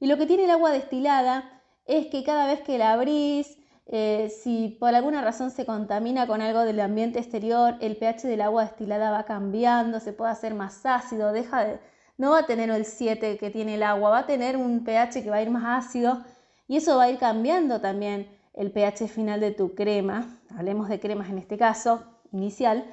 Y 0.00 0.06
lo 0.06 0.16
que 0.16 0.26
tiene 0.26 0.44
el 0.44 0.50
agua 0.50 0.70
destilada 0.70 1.53
es 1.86 2.06
que 2.06 2.24
cada 2.24 2.46
vez 2.46 2.60
que 2.60 2.78
la 2.78 2.92
abrís, 2.92 3.58
eh, 3.86 4.30
si 4.42 4.76
por 4.80 4.94
alguna 4.94 5.22
razón 5.22 5.50
se 5.50 5.66
contamina 5.66 6.26
con 6.26 6.40
algo 6.40 6.60
del 6.60 6.80
ambiente 6.80 7.18
exterior, 7.18 7.76
el 7.80 7.96
pH 7.96 8.26
del 8.26 8.40
agua 8.40 8.64
destilada 8.64 9.10
va 9.10 9.24
cambiando, 9.24 10.00
se 10.00 10.12
puede 10.12 10.32
hacer 10.32 10.54
más 10.54 10.84
ácido, 10.86 11.32
deja 11.32 11.64
de, 11.64 11.80
no 12.16 12.30
va 12.30 12.40
a 12.40 12.46
tener 12.46 12.70
el 12.70 12.86
7 12.86 13.36
que 13.36 13.50
tiene 13.50 13.74
el 13.74 13.82
agua, 13.82 14.10
va 14.10 14.18
a 14.20 14.26
tener 14.26 14.56
un 14.56 14.84
pH 14.84 15.22
que 15.22 15.30
va 15.30 15.36
a 15.36 15.42
ir 15.42 15.50
más 15.50 15.86
ácido 15.86 16.24
y 16.66 16.76
eso 16.78 16.96
va 16.96 17.04
a 17.04 17.10
ir 17.10 17.18
cambiando 17.18 17.80
también 17.80 18.28
el 18.54 18.70
pH 18.70 19.08
final 19.08 19.40
de 19.40 19.50
tu 19.50 19.74
crema, 19.74 20.38
hablemos 20.56 20.88
de 20.88 21.00
cremas 21.00 21.28
en 21.28 21.38
este 21.38 21.58
caso, 21.58 22.04
inicial. 22.32 22.84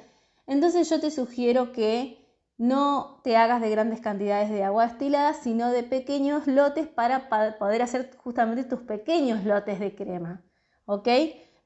Entonces 0.46 0.90
yo 0.90 1.00
te 1.00 1.10
sugiero 1.10 1.72
que 1.72 2.21
no 2.58 3.20
te 3.24 3.36
hagas 3.36 3.60
de 3.60 3.70
grandes 3.70 4.00
cantidades 4.00 4.50
de 4.50 4.64
agua 4.64 4.86
destilada, 4.86 5.34
sino 5.34 5.70
de 5.70 5.82
pequeños 5.82 6.46
lotes 6.46 6.86
para 6.86 7.28
poder 7.58 7.82
hacer 7.82 8.10
justamente 8.16 8.64
tus 8.64 8.80
pequeños 8.80 9.44
lotes 9.44 9.80
de 9.80 9.94
crema. 9.94 10.42
¿Ok? 10.84 11.08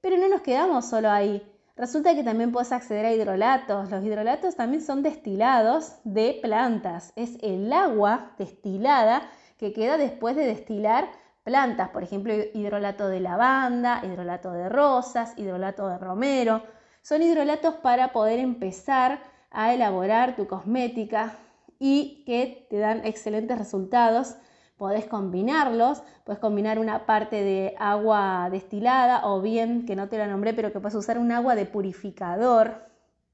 Pero 0.00 0.16
no 0.16 0.28
nos 0.28 0.42
quedamos 0.42 0.86
solo 0.86 1.10
ahí. 1.10 1.42
Resulta 1.76 2.14
que 2.14 2.24
también 2.24 2.52
puedes 2.52 2.72
acceder 2.72 3.04
a 3.04 3.12
hidrolatos. 3.12 3.90
Los 3.90 4.02
hidrolatos 4.02 4.56
también 4.56 4.82
son 4.82 5.02
destilados 5.02 5.96
de 6.04 6.38
plantas. 6.40 7.12
Es 7.16 7.36
el 7.42 7.70
agua 7.72 8.32
destilada 8.38 9.28
que 9.58 9.74
queda 9.74 9.98
después 9.98 10.36
de 10.36 10.46
destilar 10.46 11.10
plantas. 11.44 11.90
Por 11.90 12.02
ejemplo, 12.02 12.32
hidrolato 12.54 13.08
de 13.08 13.20
lavanda, 13.20 14.00
hidrolato 14.04 14.52
de 14.52 14.70
rosas, 14.70 15.34
hidrolato 15.36 15.88
de 15.88 15.98
romero. 15.98 16.62
Son 17.02 17.22
hidrolatos 17.22 17.74
para 17.74 18.12
poder 18.12 18.38
empezar 18.38 19.20
a 19.56 19.74
elaborar 19.74 20.36
tu 20.36 20.46
cosmética 20.46 21.36
y 21.78 22.22
que 22.24 22.66
te 22.70 22.78
dan 22.78 23.04
excelentes 23.04 23.58
resultados 23.58 24.36
Podés 24.76 25.06
combinarlos, 25.06 26.02
puedes 26.24 26.38
combinar 26.38 26.78
una 26.78 27.06
parte 27.06 27.42
de 27.42 27.74
agua 27.78 28.50
destilada 28.50 29.26
o 29.26 29.40
bien, 29.40 29.86
que 29.86 29.96
no 29.96 30.08
te 30.10 30.18
la 30.18 30.26
nombré, 30.26 30.52
pero 30.52 30.70
que 30.70 30.80
puedes 30.80 30.94
usar 30.94 31.18
un 31.18 31.32
agua 31.32 31.54
de 31.54 31.64
purificador. 31.64 32.82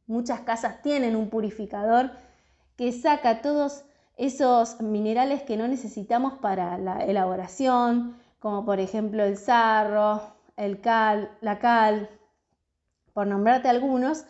Muchas 0.07 0.41
casas 0.43 0.83
tienen 0.83 1.17
un 1.17 1.31
purificador 1.31 2.13
que 2.77 2.93
saca 2.93 3.43
todos 3.43 3.85
esos 4.17 4.81
minerales 4.81 5.43
que 5.43 5.57
no 5.57 5.67
necesitamos 5.67 6.35
para 6.35 6.79
la 6.79 7.05
elaboración, 7.05 8.17
como 8.39 8.65
por 8.65 8.79
ejemplo 8.79 9.25
el 9.25 9.37
sarro, 9.37 10.23
el 10.57 10.81
cal, 10.81 11.37
la 11.41 11.59
cal, 11.59 12.09
por 13.15 13.27
nombrarte 13.27 13.69
algunos, 13.69 14.27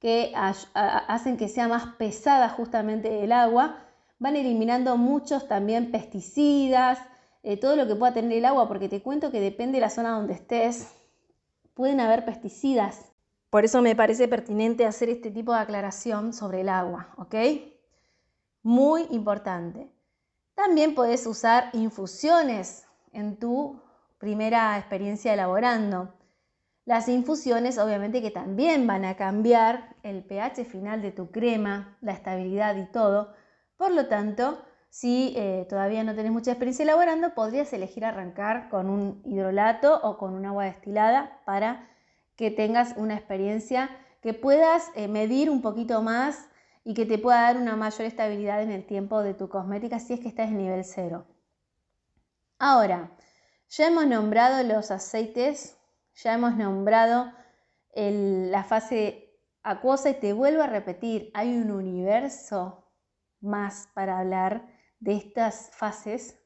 que 0.00 0.32
hacen 0.34 1.36
que 1.36 1.48
sea 1.48 1.68
más 1.68 1.94
pesada 1.96 2.48
justamente 2.50 3.24
el 3.24 3.32
agua 3.32 3.82
van 4.18 4.36
eliminando 4.36 4.96
muchos 4.96 5.46
también 5.48 5.90
pesticidas, 5.90 6.98
eh, 7.42 7.56
todo 7.56 7.76
lo 7.76 7.86
que 7.86 7.94
pueda 7.94 8.14
tener 8.14 8.38
el 8.38 8.44
agua, 8.44 8.68
porque 8.68 8.88
te 8.88 9.02
cuento 9.02 9.30
que 9.30 9.40
depende 9.40 9.76
de 9.76 9.82
la 9.82 9.90
zona 9.90 10.10
donde 10.10 10.34
estés, 10.34 10.92
pueden 11.74 12.00
haber 12.00 12.24
pesticidas. 12.24 13.12
Por 13.50 13.64
eso 13.64 13.82
me 13.82 13.94
parece 13.94 14.28
pertinente 14.28 14.86
hacer 14.86 15.08
este 15.08 15.30
tipo 15.30 15.52
de 15.52 15.60
aclaración 15.60 16.32
sobre 16.32 16.62
el 16.62 16.68
agua, 16.68 17.14
¿ok? 17.16 17.34
Muy 18.62 19.06
importante. 19.10 19.90
También 20.54 20.94
puedes 20.94 21.26
usar 21.26 21.70
infusiones 21.74 22.86
en 23.12 23.38
tu 23.38 23.80
primera 24.18 24.76
experiencia 24.78 25.32
elaborando. 25.32 26.15
Las 26.86 27.08
infusiones 27.08 27.78
obviamente 27.78 28.22
que 28.22 28.30
también 28.30 28.86
van 28.86 29.04
a 29.04 29.16
cambiar 29.16 29.96
el 30.04 30.22
pH 30.22 30.64
final 30.64 31.02
de 31.02 31.10
tu 31.10 31.32
crema, 31.32 31.98
la 32.00 32.12
estabilidad 32.12 32.76
y 32.76 32.86
todo, 32.86 33.34
por 33.76 33.90
lo 33.90 34.06
tanto, 34.06 34.62
si 34.88 35.34
eh, 35.36 35.66
todavía 35.68 36.04
no 36.04 36.14
tenés 36.14 36.30
mucha 36.30 36.52
experiencia 36.52 36.84
elaborando, 36.84 37.34
podrías 37.34 37.72
elegir 37.72 38.04
arrancar 38.04 38.68
con 38.68 38.88
un 38.88 39.20
hidrolato 39.24 40.00
o 40.00 40.16
con 40.16 40.32
un 40.32 40.46
agua 40.46 40.64
destilada 40.64 41.42
para 41.44 41.90
que 42.36 42.52
tengas 42.52 42.94
una 42.96 43.16
experiencia 43.16 43.90
que 44.22 44.32
puedas 44.32 44.90
eh, 44.94 45.08
medir 45.08 45.50
un 45.50 45.62
poquito 45.62 46.02
más 46.02 46.48
y 46.84 46.94
que 46.94 47.04
te 47.04 47.18
pueda 47.18 47.42
dar 47.42 47.56
una 47.56 47.74
mayor 47.74 48.06
estabilidad 48.06 48.62
en 48.62 48.70
el 48.70 48.86
tiempo 48.86 49.22
de 49.24 49.34
tu 49.34 49.48
cosmética 49.48 49.98
si 49.98 50.12
es 50.12 50.20
que 50.20 50.28
estás 50.28 50.50
en 50.50 50.58
nivel 50.58 50.84
cero. 50.84 51.26
Ahora, 52.60 53.10
ya 53.68 53.88
hemos 53.88 54.06
nombrado 54.06 54.62
los 54.62 54.92
aceites, 54.92 55.75
ya 56.16 56.34
hemos 56.34 56.56
nombrado 56.56 57.32
la 57.94 58.64
fase 58.64 59.40
acuosa 59.62 60.10
y 60.10 60.14
te 60.14 60.32
vuelvo 60.32 60.62
a 60.62 60.66
repetir, 60.66 61.30
hay 61.34 61.56
un 61.56 61.70
universo 61.70 62.84
más 63.40 63.88
para 63.94 64.18
hablar 64.18 64.66
de 65.00 65.14
estas 65.14 65.70
fases, 65.72 66.38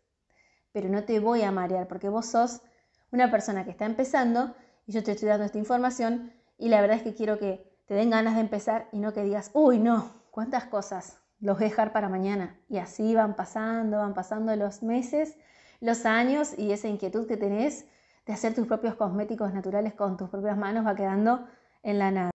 pero 0.72 0.88
no 0.88 1.04
te 1.04 1.20
voy 1.20 1.42
a 1.42 1.50
marear 1.50 1.88
porque 1.88 2.08
vos 2.08 2.26
sos 2.26 2.62
una 3.10 3.30
persona 3.30 3.64
que 3.64 3.70
está 3.70 3.86
empezando 3.86 4.54
y 4.86 4.92
yo 4.92 5.02
te 5.02 5.12
estoy 5.12 5.28
dando 5.28 5.44
esta 5.44 5.58
información 5.58 6.32
y 6.58 6.68
la 6.68 6.80
verdad 6.80 6.98
es 6.98 7.02
que 7.02 7.14
quiero 7.14 7.38
que 7.38 7.70
te 7.86 7.94
den 7.94 8.10
ganas 8.10 8.34
de 8.36 8.42
empezar 8.42 8.88
y 8.92 8.98
no 8.98 9.12
que 9.12 9.24
digas, 9.24 9.50
uy, 9.54 9.78
no, 9.78 10.12
cuántas 10.30 10.64
cosas, 10.64 11.18
los 11.40 11.56
voy 11.56 11.66
a 11.66 11.68
dejar 11.70 11.92
para 11.92 12.08
mañana. 12.08 12.60
Y 12.68 12.78
así 12.78 13.14
van 13.14 13.34
pasando, 13.34 13.98
van 13.98 14.14
pasando 14.14 14.54
los 14.54 14.82
meses, 14.82 15.36
los 15.80 16.06
años 16.06 16.56
y 16.56 16.70
esa 16.72 16.86
inquietud 16.86 17.26
que 17.26 17.36
tenés 17.36 17.86
de 18.30 18.34
hacer 18.34 18.54
tus 18.54 18.68
propios 18.68 18.94
cosméticos 18.94 19.52
naturales 19.52 19.92
con 19.94 20.16
tus 20.16 20.28
propias 20.28 20.56
manos 20.56 20.86
va 20.86 20.94
quedando 20.94 21.48
en 21.82 21.98
la 21.98 22.12
nada. 22.12 22.30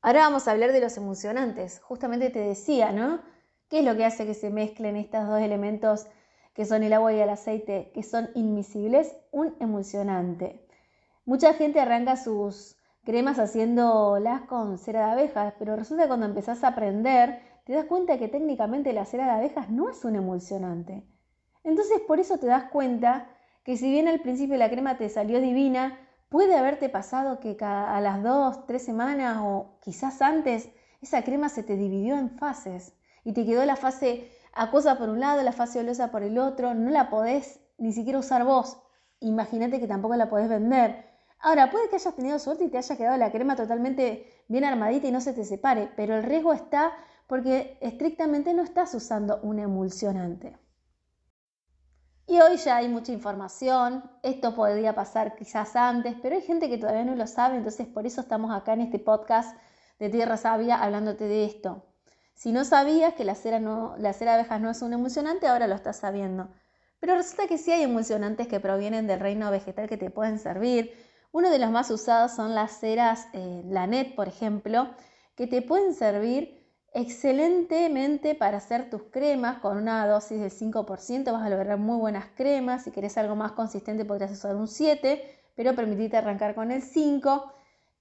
Ahora 0.00 0.22
vamos 0.22 0.48
a 0.48 0.50
hablar 0.50 0.72
de 0.72 0.80
los 0.80 0.96
emulsionantes. 0.96 1.80
Justamente 1.84 2.30
te 2.30 2.40
decía, 2.40 2.90
¿no? 2.90 3.20
¿Qué 3.68 3.78
es 3.78 3.84
lo 3.84 3.96
que 3.96 4.04
hace 4.04 4.26
que 4.26 4.34
se 4.34 4.50
mezclen 4.50 4.96
estos 4.96 5.28
dos 5.28 5.40
elementos 5.40 6.08
que 6.54 6.64
son 6.64 6.82
el 6.82 6.94
agua 6.94 7.12
y 7.12 7.20
el 7.20 7.30
aceite, 7.30 7.92
que 7.94 8.02
son 8.02 8.30
invisibles? 8.34 9.14
Un 9.30 9.54
emulsionante. 9.60 10.66
Mucha 11.24 11.54
gente 11.54 11.78
arranca 11.78 12.16
sus 12.16 12.76
cremas 13.04 13.38
haciéndolas 13.38 14.42
con 14.42 14.76
cera 14.76 15.06
de 15.06 15.12
abejas, 15.12 15.54
pero 15.56 15.76
resulta 15.76 16.02
que 16.02 16.08
cuando 16.08 16.26
empezás 16.26 16.64
a 16.64 16.68
aprender, 16.68 17.51
te 17.64 17.74
das 17.74 17.86
cuenta 17.86 18.18
que 18.18 18.28
técnicamente 18.28 18.92
la 18.92 19.04
cera 19.04 19.26
de 19.26 19.32
abejas 19.32 19.70
no 19.70 19.88
es 19.88 20.04
un 20.04 20.16
emulsionante. 20.16 21.06
Entonces 21.64 22.00
por 22.00 22.20
eso 22.20 22.38
te 22.38 22.46
das 22.46 22.64
cuenta 22.70 23.28
que 23.64 23.76
si 23.76 23.90
bien 23.90 24.08
al 24.08 24.20
principio 24.20 24.56
la 24.56 24.70
crema 24.70 24.96
te 24.96 25.08
salió 25.08 25.40
divina, 25.40 25.98
puede 26.28 26.56
haberte 26.56 26.88
pasado 26.88 27.38
que 27.38 27.56
a 27.60 28.00
las 28.00 28.22
dos, 28.22 28.66
tres 28.66 28.84
semanas 28.84 29.38
o 29.40 29.78
quizás 29.80 30.22
antes, 30.22 30.70
esa 31.00 31.22
crema 31.22 31.48
se 31.48 31.62
te 31.62 31.76
dividió 31.76 32.16
en 32.16 32.30
fases 32.30 32.94
y 33.24 33.32
te 33.32 33.44
quedó 33.44 33.64
la 33.64 33.76
fase 33.76 34.30
acuosa 34.52 34.98
por 34.98 35.08
un 35.08 35.20
lado, 35.20 35.42
la 35.42 35.52
fase 35.52 35.80
oleosa 35.80 36.10
por 36.10 36.22
el 36.22 36.38
otro, 36.38 36.74
no 36.74 36.90
la 36.90 37.10
podés 37.10 37.60
ni 37.78 37.92
siquiera 37.92 38.18
usar 38.18 38.44
vos. 38.44 38.78
Imagínate 39.20 39.78
que 39.78 39.86
tampoco 39.86 40.16
la 40.16 40.28
podés 40.28 40.48
vender. 40.48 41.06
Ahora, 41.38 41.70
puede 41.70 41.88
que 41.88 41.96
hayas 41.96 42.14
tenido 42.14 42.38
suerte 42.38 42.64
y 42.64 42.68
te 42.68 42.78
haya 42.78 42.96
quedado 42.96 43.16
la 43.16 43.32
crema 43.32 43.56
totalmente 43.56 44.26
bien 44.48 44.64
armadita 44.64 45.08
y 45.08 45.12
no 45.12 45.20
se 45.20 45.32
te 45.32 45.44
separe, 45.44 45.90
pero 45.96 46.16
el 46.16 46.22
riesgo 46.22 46.52
está 46.52 46.92
porque 47.32 47.78
estrictamente 47.80 48.52
no 48.52 48.62
estás 48.62 48.94
usando 48.94 49.40
un 49.42 49.58
emulsionante. 49.58 50.54
Y 52.26 52.38
hoy 52.38 52.58
ya 52.58 52.76
hay 52.76 52.90
mucha 52.90 53.10
información, 53.10 54.04
esto 54.22 54.54
podría 54.54 54.94
pasar 54.94 55.34
quizás 55.34 55.74
antes, 55.74 56.14
pero 56.20 56.34
hay 56.34 56.42
gente 56.42 56.68
que 56.68 56.76
todavía 56.76 57.06
no 57.06 57.16
lo 57.16 57.26
sabe, 57.26 57.56
entonces 57.56 57.86
por 57.86 58.04
eso 58.04 58.20
estamos 58.20 58.54
acá 58.54 58.74
en 58.74 58.82
este 58.82 58.98
podcast 58.98 59.56
de 59.98 60.10
Tierra 60.10 60.36
Sabia 60.36 60.82
hablándote 60.82 61.24
de 61.24 61.46
esto. 61.46 61.86
Si 62.34 62.52
no 62.52 62.66
sabías 62.66 63.14
que 63.14 63.24
la 63.24 63.34
cera, 63.34 63.60
no, 63.60 63.94
la 63.96 64.12
cera 64.12 64.32
de 64.32 64.40
abejas 64.40 64.60
no 64.60 64.68
es 64.68 64.82
un 64.82 64.92
emulsionante, 64.92 65.46
ahora 65.46 65.66
lo 65.66 65.74
estás 65.74 65.96
sabiendo. 65.96 66.50
Pero 67.00 67.14
resulta 67.14 67.46
que 67.46 67.56
sí 67.56 67.72
hay 67.72 67.84
emulsionantes 67.84 68.46
que 68.46 68.60
provienen 68.60 69.06
del 69.06 69.20
reino 69.20 69.50
vegetal 69.50 69.88
que 69.88 69.96
te 69.96 70.10
pueden 70.10 70.38
servir. 70.38 70.92
Uno 71.32 71.48
de 71.48 71.58
los 71.58 71.70
más 71.70 71.90
usados 71.90 72.32
son 72.32 72.54
las 72.54 72.72
ceras 72.72 73.26
eh, 73.32 73.62
Lanet, 73.64 74.14
por 74.16 74.28
ejemplo, 74.28 74.90
que 75.34 75.46
te 75.46 75.62
pueden 75.62 75.94
servir 75.94 76.61
excelentemente 76.94 78.34
para 78.34 78.58
hacer 78.58 78.90
tus 78.90 79.04
cremas 79.04 79.58
con 79.58 79.76
una 79.76 80.06
dosis 80.06 80.40
del 80.40 80.50
5%. 80.50 81.32
Vas 81.32 81.42
a 81.42 81.50
lograr 81.50 81.78
muy 81.78 81.98
buenas 81.98 82.26
cremas. 82.36 82.84
Si 82.84 82.90
querés 82.90 83.16
algo 83.16 83.34
más 83.34 83.52
consistente 83.52 84.04
podrías 84.04 84.32
usar 84.32 84.56
un 84.56 84.68
7, 84.68 85.22
pero 85.54 85.74
permitite 85.74 86.16
arrancar 86.16 86.54
con 86.54 86.70
el 86.70 86.82
5 86.82 87.52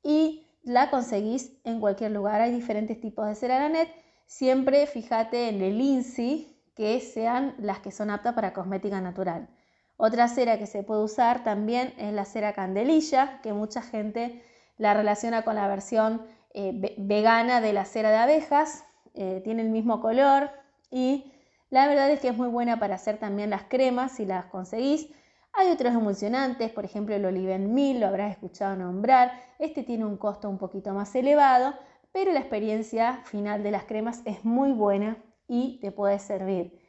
y 0.03 0.47
la 0.63 0.89
conseguís 0.89 1.53
en 1.63 1.79
cualquier 1.79 2.11
lugar. 2.11 2.41
Hay 2.41 2.51
diferentes 2.53 2.99
tipos 2.99 3.27
de 3.27 3.35
cera 3.35 3.59
Lanet. 3.59 3.89
Siempre 4.25 4.85
fíjate 4.87 5.49
en 5.49 5.61
el 5.61 5.79
INSI 5.79 6.57
que 6.75 6.99
sean 6.99 7.55
las 7.59 7.79
que 7.79 7.91
son 7.91 8.09
aptas 8.09 8.33
para 8.33 8.53
cosmética 8.53 9.01
natural. 9.01 9.49
Otra 9.97 10.27
cera 10.27 10.57
que 10.57 10.65
se 10.65 10.83
puede 10.83 11.03
usar 11.03 11.43
también 11.43 11.93
es 11.97 12.13
la 12.13 12.25
cera 12.25 12.53
candelilla, 12.53 13.39
que 13.41 13.53
mucha 13.53 13.81
gente 13.81 14.41
la 14.77 14.93
relaciona 14.93 15.43
con 15.43 15.55
la 15.55 15.67
versión 15.67 16.23
eh, 16.53 16.95
vegana 16.97 17.61
de 17.61 17.73
la 17.73 17.85
cera 17.85 18.11
de 18.11 18.17
abejas, 18.17 18.83
eh, 19.13 19.41
tiene 19.43 19.61
el 19.61 19.69
mismo 19.69 20.01
color 20.01 20.49
y 20.89 21.31
la 21.69 21.87
verdad 21.87 22.09
es 22.11 22.19
que 22.19 22.29
es 22.29 22.37
muy 22.37 22.49
buena 22.49 22.79
para 22.79 22.95
hacer 22.95 23.17
también 23.17 23.49
las 23.49 23.63
cremas 23.63 24.13
si 24.13 24.25
las 24.25 24.45
conseguís. 24.45 25.09
Hay 25.53 25.69
otros 25.69 25.93
emulsionantes, 25.93 26.71
por 26.71 26.85
ejemplo 26.85 27.15
el 27.15 27.25
Oliven 27.25 27.73
Mil, 27.73 27.99
lo 27.99 28.07
habrás 28.07 28.31
escuchado 28.31 28.75
nombrar. 28.75 29.31
Este 29.59 29.83
tiene 29.83 30.05
un 30.05 30.17
costo 30.17 30.49
un 30.49 30.57
poquito 30.57 30.93
más 30.93 31.13
elevado, 31.15 31.73
pero 32.11 32.33
la 32.33 32.39
experiencia 32.39 33.21
final 33.25 33.63
de 33.63 33.71
las 33.71 33.85
cremas 33.85 34.21
es 34.25 34.43
muy 34.43 34.71
buena 34.71 35.17
y 35.47 35.79
te 35.81 35.91
puede 35.91 36.19
servir. 36.19 36.79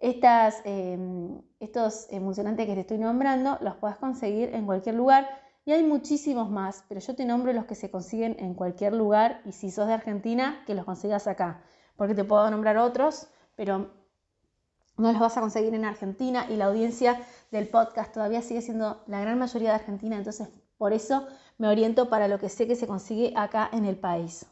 Estas, 0.00 0.62
em, 0.64 1.40
estos 1.60 2.06
emulsionantes 2.10 2.66
que 2.66 2.74
te 2.74 2.80
estoy 2.80 2.98
nombrando 2.98 3.58
los 3.60 3.76
puedes 3.76 3.96
conseguir 3.96 4.54
en 4.54 4.66
cualquier 4.66 4.94
lugar 4.94 5.26
y 5.68 5.72
hay 5.72 5.82
muchísimos 5.82 6.48
más, 6.48 6.82
pero 6.88 6.98
yo 6.98 7.14
te 7.14 7.26
nombro 7.26 7.52
los 7.52 7.66
que 7.66 7.74
se 7.74 7.90
consiguen 7.90 8.36
en 8.38 8.54
cualquier 8.54 8.94
lugar 8.94 9.42
y 9.44 9.52
si 9.52 9.70
sos 9.70 9.86
de 9.86 9.92
Argentina, 9.92 10.62
que 10.66 10.74
los 10.74 10.86
consigas 10.86 11.26
acá, 11.26 11.60
porque 11.94 12.14
te 12.14 12.24
puedo 12.24 12.50
nombrar 12.50 12.78
otros, 12.78 13.28
pero 13.54 13.90
no 14.96 15.12
los 15.12 15.20
vas 15.20 15.36
a 15.36 15.42
conseguir 15.42 15.74
en 15.74 15.84
Argentina 15.84 16.46
y 16.48 16.56
la 16.56 16.64
audiencia 16.64 17.20
del 17.50 17.68
podcast 17.68 18.14
todavía 18.14 18.40
sigue 18.40 18.62
siendo 18.62 19.04
la 19.08 19.20
gran 19.20 19.38
mayoría 19.38 19.68
de 19.68 19.74
Argentina, 19.74 20.16
entonces 20.16 20.48
por 20.78 20.94
eso 20.94 21.28
me 21.58 21.68
oriento 21.68 22.08
para 22.08 22.28
lo 22.28 22.38
que 22.38 22.48
sé 22.48 22.66
que 22.66 22.74
se 22.74 22.86
consigue 22.86 23.34
acá 23.36 23.68
en 23.70 23.84
el 23.84 23.98
país. 23.98 24.46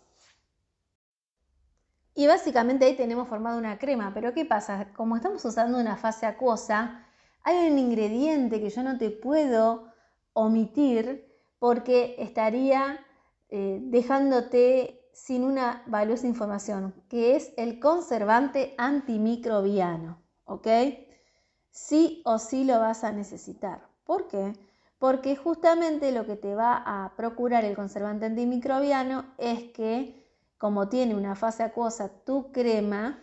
Y 2.15 2.27
básicamente 2.27 2.85
ahí 2.85 2.95
tenemos 2.95 3.27
formado 3.27 3.57
una 3.57 3.79
crema, 3.79 4.11
pero 4.13 4.35
¿qué 4.35 4.45
pasa? 4.45 4.89
Como 4.95 5.17
estamos 5.17 5.43
usando 5.47 5.79
una 5.79 5.97
fase 5.97 6.27
acuosa, 6.27 7.07
hay 7.43 7.71
un 7.71 7.79
ingrediente 7.79 8.61
que 8.61 8.69
yo 8.69 8.83
no 8.83 8.99
te 8.99 9.09
puedo 9.09 9.96
omitir 10.37 11.27
porque 11.59 12.15
estaría 12.19 13.01
eh, 13.49 13.79
dejándote 13.81 15.01
sin 15.15 15.45
una 15.45 15.83
valiosa 15.87 16.27
información, 16.27 16.95
que 17.09 17.37
es 17.37 17.55
el 17.57 17.81
conservante 17.81 18.75
antimicrobiano, 18.77 20.23
¿ok? 20.45 20.69
Sí 21.71 22.21
o 22.27 22.39
sí 22.39 22.65
lo 22.65 22.79
vas 22.79 23.03
a 23.03 23.13
necesitar. 23.13 23.89
¿Por 24.05 24.29
qué? 24.29 24.53
Porque 24.99 25.37
justamente 25.37 26.13
lo 26.13 26.27
que 26.27 26.37
te 26.37 26.55
va 26.55 26.83
a 26.85 27.17
procurar 27.17 27.65
el 27.65 27.75
conservante 27.75 28.27
antimicrobiano 28.27 29.25
es 29.39 29.73
que 29.73 30.23
como 30.59 30.89
tiene 30.91 31.15
una 31.15 31.35
fase 31.35 31.63
acuosa 31.63 32.11
tu 32.25 32.53
crema, 32.53 33.19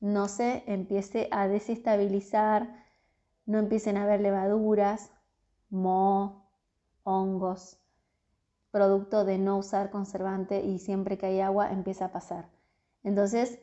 no 0.00 0.28
se 0.28 0.64
empiece 0.66 1.28
a 1.32 1.48
desestabilizar, 1.48 2.86
no 3.44 3.58
empiecen 3.58 3.98
a 3.98 4.04
haber 4.04 4.20
levaduras, 4.20 5.10
moho, 5.70 6.44
hongos, 7.04 7.78
producto 8.70 9.24
de 9.24 9.38
no 9.38 9.58
usar 9.58 9.90
conservante 9.90 10.64
y 10.64 10.78
siempre 10.78 11.18
que 11.18 11.26
hay 11.26 11.40
agua 11.40 11.72
empieza 11.72 12.06
a 12.06 12.12
pasar. 12.12 12.48
Entonces, 13.02 13.58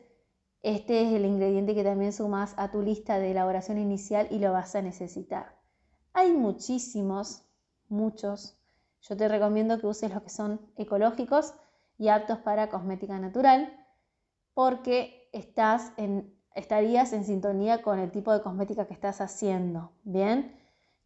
este 0.62 1.02
es 1.02 1.12
el 1.12 1.24
ingrediente 1.24 1.74
que 1.74 1.84
también 1.84 2.12
sumas 2.12 2.54
a 2.56 2.70
tu 2.70 2.82
lista 2.82 3.18
de 3.18 3.30
elaboración 3.30 3.78
inicial 3.78 4.26
y 4.30 4.38
lo 4.38 4.52
vas 4.52 4.74
a 4.74 4.82
necesitar. 4.82 5.56
Hay 6.12 6.32
muchísimos, 6.32 7.44
muchos. 7.88 8.58
Yo 9.02 9.16
te 9.16 9.28
recomiendo 9.28 9.78
que 9.78 9.86
uses 9.86 10.12
los 10.12 10.22
que 10.22 10.30
son 10.30 10.60
ecológicos 10.76 11.54
y 11.96 12.08
aptos 12.08 12.38
para 12.38 12.68
cosmética 12.68 13.18
natural, 13.18 13.72
porque 14.54 15.28
estás 15.32 15.92
en, 15.96 16.34
estarías 16.54 17.12
en 17.12 17.24
sintonía 17.24 17.82
con 17.82 18.00
el 18.00 18.10
tipo 18.10 18.32
de 18.32 18.42
cosmética 18.42 18.86
que 18.86 18.94
estás 18.94 19.20
haciendo. 19.20 19.92
Bien, 20.02 20.57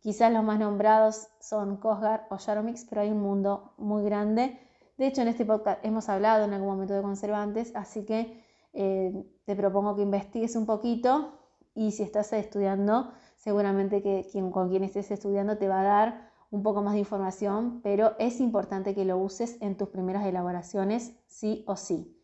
quizás 0.02 0.32
los 0.32 0.42
más 0.42 0.58
nombrados 0.58 1.28
son 1.40 1.76
Cosgar 1.76 2.26
o 2.28 2.36
Yaromix, 2.36 2.84
pero 2.84 3.02
hay 3.02 3.10
un 3.10 3.22
mundo 3.22 3.72
muy 3.78 4.04
grande. 4.04 4.58
De 4.98 5.06
hecho, 5.06 5.22
en 5.22 5.28
este 5.28 5.44
podcast 5.46 5.82
hemos 5.84 6.08
hablado 6.08 6.44
en 6.44 6.52
algún 6.52 6.70
momento 6.70 6.92
de 6.92 7.02
conservantes, 7.02 7.72
así 7.74 8.04
que 8.04 8.44
eh, 8.72 9.12
te 9.44 9.56
propongo 9.56 9.94
que 9.94 10.02
investigues 10.02 10.56
un 10.56 10.66
poquito 10.66 11.38
y 11.74 11.92
si 11.92 12.02
estás 12.02 12.32
estudiando, 12.32 13.12
seguramente 13.36 14.02
que 14.02 14.28
con 14.52 14.68
quien 14.68 14.84
estés 14.84 15.10
estudiando 15.10 15.56
te 15.56 15.68
va 15.68 15.80
a 15.80 15.84
dar 15.84 16.32
un 16.50 16.62
poco 16.62 16.82
más 16.82 16.94
de 16.94 16.98
información, 16.98 17.80
pero 17.82 18.14
es 18.18 18.40
importante 18.40 18.94
que 18.94 19.04
lo 19.04 19.16
uses 19.16 19.56
en 19.62 19.76
tus 19.76 19.88
primeras 19.88 20.26
elaboraciones, 20.26 21.14
sí 21.26 21.64
o 21.66 21.76
sí. 21.76 22.14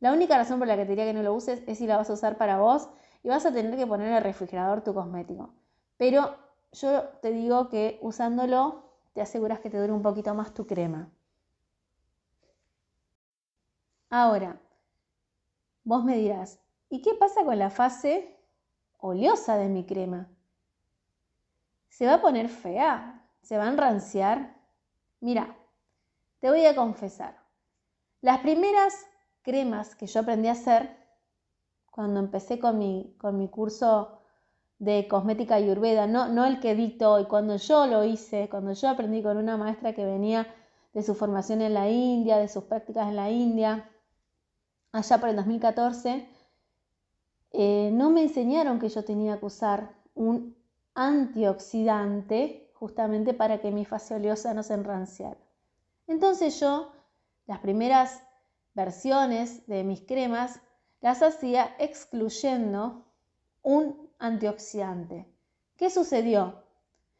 La 0.00 0.12
única 0.12 0.38
razón 0.38 0.58
por 0.58 0.68
la 0.68 0.76
que 0.76 0.84
te 0.84 0.90
diría 0.90 1.04
que 1.04 1.12
no 1.12 1.22
lo 1.22 1.34
uses 1.34 1.62
es 1.66 1.78
si 1.78 1.86
la 1.86 1.96
vas 1.96 2.08
a 2.08 2.14
usar 2.14 2.38
para 2.38 2.58
vos 2.58 2.88
y 3.22 3.28
vas 3.28 3.44
a 3.44 3.52
tener 3.52 3.76
que 3.76 3.86
poner 3.86 4.08
en 4.08 4.14
el 4.14 4.22
refrigerador 4.22 4.82
tu 4.82 4.94
cosmético. 4.94 5.52
Pero 5.96 6.36
yo 6.72 7.04
te 7.20 7.30
digo 7.30 7.68
que 7.68 7.98
usándolo 8.02 8.84
te 9.12 9.20
aseguras 9.20 9.60
que 9.60 9.70
te 9.70 9.78
dure 9.78 9.92
un 9.92 10.02
poquito 10.02 10.34
más 10.34 10.54
tu 10.54 10.66
crema. 10.66 11.10
Ahora, 14.10 14.60
vos 15.84 16.04
me 16.04 16.16
dirás, 16.16 16.60
¿y 16.88 17.02
qué 17.02 17.14
pasa 17.14 17.44
con 17.44 17.58
la 17.58 17.70
fase 17.70 18.38
oleosa 18.98 19.56
de 19.58 19.68
mi 19.68 19.84
crema? 19.84 20.28
¿Se 21.88 22.06
va 22.06 22.14
a 22.14 22.20
poner 22.20 22.48
fea? 22.48 23.26
¿Se 23.42 23.56
van 23.56 23.68
a 23.68 23.72
enranciar? 23.72 24.56
Mira, 25.20 25.56
te 26.38 26.48
voy 26.48 26.64
a 26.64 26.76
confesar. 26.76 27.36
Las 28.20 28.38
primeras 28.38 28.94
cremas 29.42 29.96
que 29.96 30.06
yo 30.06 30.20
aprendí 30.20 30.48
a 30.48 30.52
hacer 30.52 30.96
cuando 31.90 32.20
empecé 32.20 32.58
con 32.58 32.78
mi, 32.78 33.16
con 33.18 33.36
mi 33.36 33.48
curso 33.48 34.17
de 34.78 35.08
cosmética 35.08 35.56
ayurveda, 35.56 36.06
no, 36.06 36.28
no 36.28 36.46
el 36.46 36.60
que 36.60 36.74
dicto 36.74 37.12
hoy, 37.12 37.24
cuando 37.24 37.56
yo 37.56 37.86
lo 37.86 38.04
hice, 38.04 38.48
cuando 38.48 38.72
yo 38.72 38.88
aprendí 38.88 39.22
con 39.22 39.36
una 39.36 39.56
maestra 39.56 39.92
que 39.92 40.04
venía 40.04 40.46
de 40.92 41.02
su 41.02 41.14
formación 41.14 41.62
en 41.62 41.74
la 41.74 41.90
India, 41.90 42.38
de 42.38 42.48
sus 42.48 42.64
prácticas 42.64 43.08
en 43.08 43.16
la 43.16 43.30
India, 43.30 43.90
allá 44.92 45.18
por 45.18 45.28
el 45.28 45.36
2014, 45.36 46.28
eh, 47.52 47.90
no 47.92 48.10
me 48.10 48.22
enseñaron 48.22 48.78
que 48.78 48.88
yo 48.88 49.04
tenía 49.04 49.38
que 49.38 49.46
usar 49.46 49.94
un 50.14 50.56
antioxidante 50.94 52.70
justamente 52.74 53.34
para 53.34 53.60
que 53.60 53.70
mi 53.70 53.84
fase 53.84 54.14
oleosa 54.14 54.54
no 54.54 54.62
se 54.62 54.74
enranciara. 54.74 55.38
Entonces 56.06 56.58
yo, 56.60 56.92
las 57.46 57.58
primeras 57.58 58.22
versiones 58.74 59.66
de 59.66 59.82
mis 59.82 60.02
cremas, 60.02 60.60
las 61.00 61.22
hacía 61.22 61.74
excluyendo 61.78 63.04
un 63.62 64.07
antioxidante. 64.18 65.26
¿Qué 65.76 65.90
sucedió? 65.90 66.64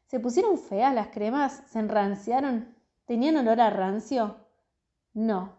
¿Se 0.07 0.21
pusieron 0.21 0.59
feas 0.59 0.95
las 0.95 1.09
cremas? 1.09 1.63
¿Se 1.69 1.79
enranciaron? 1.79 2.75
¿Tenían 3.05 3.37
olor 3.37 3.61
a 3.61 3.71
rancio? 3.71 4.37
No. 5.15 5.57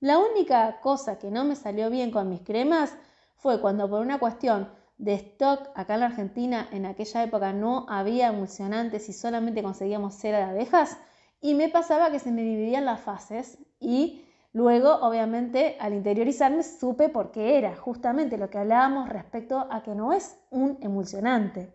La 0.00 0.18
única 0.18 0.80
cosa 0.80 1.18
que 1.18 1.30
no 1.30 1.44
me 1.44 1.56
salió 1.56 1.90
bien 1.90 2.10
con 2.10 2.28
mis 2.28 2.40
cremas 2.40 2.96
fue 3.36 3.60
cuando 3.60 3.88
por 3.88 4.00
una 4.00 4.18
cuestión 4.18 4.70
de 4.98 5.14
stock 5.14 5.70
acá 5.74 5.94
en 5.94 6.00
la 6.00 6.06
Argentina 6.06 6.68
en 6.72 6.86
aquella 6.86 7.22
época 7.22 7.52
no 7.52 7.86
había 7.88 8.28
emulsionantes 8.28 9.08
y 9.08 9.12
solamente 9.12 9.62
conseguíamos 9.62 10.14
cera 10.14 10.38
de 10.38 10.44
abejas 10.44 10.98
y 11.40 11.54
me 11.54 11.68
pasaba 11.68 12.10
que 12.10 12.18
se 12.18 12.30
me 12.30 12.42
dividían 12.42 12.84
las 12.84 13.00
fases 13.00 13.58
y 13.78 14.24
luego 14.52 14.94
obviamente 14.96 15.76
al 15.80 15.94
interiorizarme 15.94 16.62
supe 16.62 17.08
por 17.08 17.30
qué 17.30 17.58
era 17.58 17.76
justamente 17.76 18.38
lo 18.38 18.50
que 18.50 18.58
hablábamos 18.58 19.08
respecto 19.08 19.66
a 19.70 19.82
que 19.82 19.94
no 19.94 20.12
es 20.12 20.36
un 20.50 20.78
emulsionante. 20.80 21.72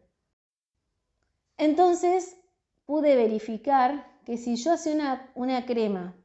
Entonces 1.57 2.37
pude 2.85 3.15
verificar 3.15 4.05
que 4.25 4.37
si 4.37 4.55
yo 4.55 4.73
hacía 4.73 5.29
una, 5.35 5.65
crema 5.65 6.15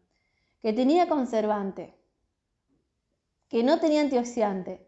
que 0.61 0.73
tenía 0.73 1.09
conservante, 1.09 1.95
que 3.49 3.63
no 3.63 3.79
tenía 3.79 4.01
antioxidante, 4.01 4.87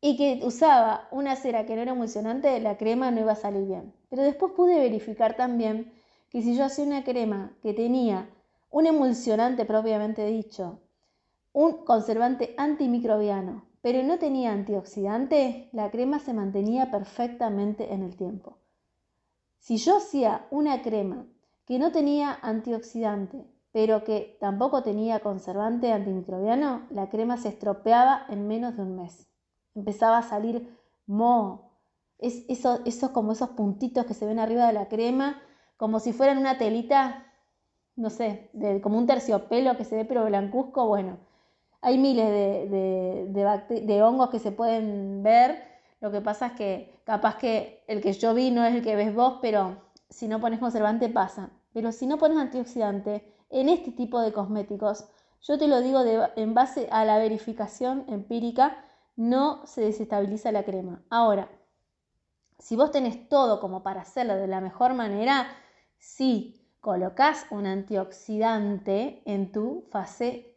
y 0.00 0.16
que 0.16 0.40
usaba 0.44 1.08
una 1.10 1.36
cera 1.36 1.64
que 1.64 1.74
no 1.74 1.82
era 1.82 1.92
emulsionante, 1.92 2.60
la 2.60 2.76
crema 2.76 3.10
no 3.10 3.20
iba 3.20 3.32
a 3.32 3.36
salir 3.36 3.66
bien. 3.66 3.94
Pero 4.08 4.22
después 4.22 4.52
pude 4.52 4.78
verificar 4.78 5.36
también 5.36 5.92
que 6.30 6.42
si 6.42 6.56
yo 6.56 6.64
hacía 6.64 6.84
una 6.84 7.02
crema 7.02 7.56
que 7.62 7.72
tenía 7.72 8.28
un 8.70 8.86
emulsionante 8.86 9.64
propiamente 9.64 10.26
dicho, 10.26 10.80
un 11.52 11.84
conservante 11.84 12.54
antimicrobiano, 12.58 13.64
pero 13.80 14.02
no 14.02 14.18
tenía 14.18 14.52
antioxidante, 14.52 15.70
la 15.72 15.90
crema 15.90 16.18
se 16.18 16.34
mantenía 16.34 16.90
perfectamente 16.90 17.92
en 17.92 18.02
el 18.02 18.16
tiempo. 18.16 18.58
Si 19.58 19.78
yo 19.78 19.96
hacía 19.96 20.46
una 20.50 20.82
crema 20.82 21.26
que 21.66 21.78
no 21.78 21.92
tenía 21.92 22.38
antioxidante, 22.42 23.46
pero 23.72 24.04
que 24.04 24.36
tampoco 24.40 24.82
tenía 24.82 25.20
conservante 25.20 25.92
antimicrobiano, 25.92 26.86
la 26.90 27.08
crema 27.10 27.36
se 27.36 27.48
estropeaba 27.48 28.26
en 28.28 28.46
menos 28.46 28.76
de 28.76 28.82
un 28.82 28.96
mes 28.96 29.26
empezaba 29.76 30.18
a 30.18 30.22
salir 30.22 30.76
moho. 31.06 31.70
Es 32.18 32.44
eso, 32.48 32.80
eso 32.84 33.12
como 33.12 33.32
esos 33.32 33.50
puntitos 33.50 34.06
que 34.06 34.14
se 34.14 34.26
ven 34.26 34.38
arriba 34.38 34.66
de 34.66 34.72
la 34.72 34.88
crema, 34.88 35.40
como 35.76 36.00
si 36.00 36.12
fueran 36.12 36.38
una 36.38 36.58
telita, 36.58 37.26
no 37.96 38.10
sé, 38.10 38.50
de, 38.52 38.80
como 38.80 38.98
un 38.98 39.06
terciopelo 39.06 39.76
que 39.76 39.84
se 39.84 39.96
ve 39.96 40.04
pero 40.04 40.24
blancuzco. 40.24 40.86
Bueno, 40.86 41.18
hay 41.80 41.98
miles 41.98 42.28
de, 42.28 43.26
de, 43.30 43.80
de 43.82 44.02
hongos 44.02 44.30
que 44.30 44.38
se 44.38 44.52
pueden 44.52 45.22
ver. 45.22 45.62
Lo 46.00 46.10
que 46.12 46.20
pasa 46.20 46.48
es 46.48 46.52
que 46.52 47.00
capaz 47.04 47.36
que 47.36 47.82
el 47.88 48.02
que 48.02 48.12
yo 48.12 48.34
vi 48.34 48.50
no 48.50 48.64
es 48.64 48.74
el 48.74 48.82
que 48.82 48.96
ves 48.96 49.14
vos, 49.14 49.38
pero 49.40 49.78
si 50.10 50.28
no 50.28 50.40
pones 50.40 50.60
conservante 50.60 51.08
pasa. 51.08 51.50
Pero 51.72 51.92
si 51.92 52.06
no 52.06 52.18
pones 52.18 52.38
antioxidante 52.38 53.34
en 53.50 53.68
este 53.68 53.92
tipo 53.92 54.20
de 54.20 54.32
cosméticos, 54.32 55.08
yo 55.42 55.58
te 55.58 55.68
lo 55.68 55.80
digo 55.80 56.02
en 56.36 56.54
base 56.54 56.88
a 56.90 57.04
la 57.04 57.18
verificación 57.18 58.04
empírica 58.08 58.84
no 59.16 59.66
se 59.66 59.80
desestabiliza 59.80 60.52
la 60.52 60.64
crema. 60.64 61.02
Ahora, 61.08 61.48
si 62.58 62.76
vos 62.76 62.90
tenés 62.90 63.28
todo 63.28 63.60
como 63.60 63.82
para 63.82 64.02
hacerlo 64.02 64.36
de 64.36 64.46
la 64.46 64.60
mejor 64.60 64.94
manera, 64.94 65.46
sí 65.98 66.65
colocas 66.86 67.46
un 67.50 67.66
antioxidante 67.66 69.20
en 69.24 69.50
tu 69.50 69.82
fase, 69.90 70.54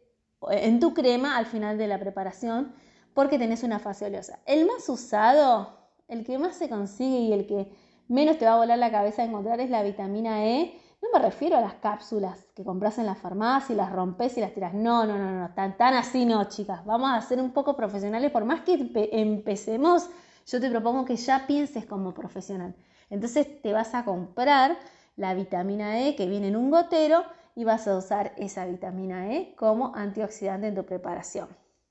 en 0.48 0.78
tu 0.78 0.94
crema 0.94 1.36
al 1.36 1.46
final 1.46 1.76
de 1.76 1.88
la 1.88 1.98
preparación, 1.98 2.72
porque 3.14 3.36
tenés 3.36 3.64
una 3.64 3.80
fase 3.80 4.06
oleosa. 4.06 4.38
El 4.46 4.64
más 4.64 4.88
usado, 4.88 5.76
el 6.06 6.24
que 6.24 6.38
más 6.38 6.54
se 6.54 6.68
consigue 6.68 7.18
y 7.18 7.32
el 7.32 7.48
que 7.48 7.72
menos 8.06 8.38
te 8.38 8.44
va 8.44 8.52
a 8.52 8.58
volar 8.58 8.78
la 8.78 8.92
cabeza 8.92 9.22
a 9.22 9.24
encontrar 9.24 9.58
es 9.58 9.70
la 9.70 9.82
vitamina 9.82 10.46
E 10.46 10.80
no 11.02 11.08
me 11.12 11.18
refiero 11.18 11.56
a 11.56 11.60
las 11.60 11.74
cápsulas 11.74 12.46
que 12.54 12.62
compras 12.62 12.98
en 12.98 13.06
la 13.06 13.16
farmacia 13.16 13.72
y 13.72 13.76
las 13.76 13.90
rompes 13.90 14.36
y 14.36 14.40
las 14.40 14.52
tiras. 14.52 14.72
No, 14.72 15.04
no, 15.06 15.18
no, 15.18 15.32
no, 15.32 15.50
tan, 15.54 15.76
tan 15.76 15.94
así 15.94 16.26
no, 16.26 16.44
chicas. 16.44 16.84
Vamos 16.84 17.10
a 17.10 17.20
ser 17.22 17.40
un 17.40 17.50
poco 17.50 17.74
profesionales. 17.74 18.30
Por 18.30 18.44
más 18.44 18.60
que 18.60 18.90
empecemos, 19.12 20.10
yo 20.46 20.60
te 20.60 20.70
propongo 20.70 21.04
que 21.04 21.16
ya 21.16 21.46
pienses 21.48 21.86
como 21.86 22.14
profesional. 22.14 22.76
Entonces 23.08 23.62
te 23.62 23.72
vas 23.72 23.94
a 23.94 24.04
comprar 24.04 24.76
la 25.20 25.34
vitamina 25.34 26.00
E 26.00 26.16
que 26.16 26.26
viene 26.26 26.48
en 26.48 26.56
un 26.56 26.70
gotero 26.70 27.24
y 27.54 27.64
vas 27.64 27.86
a 27.86 27.94
usar 27.94 28.32
esa 28.38 28.64
vitamina 28.64 29.34
E 29.34 29.54
como 29.54 29.94
antioxidante 29.94 30.68
en 30.68 30.74
tu 30.74 30.86
preparación. 30.86 31.48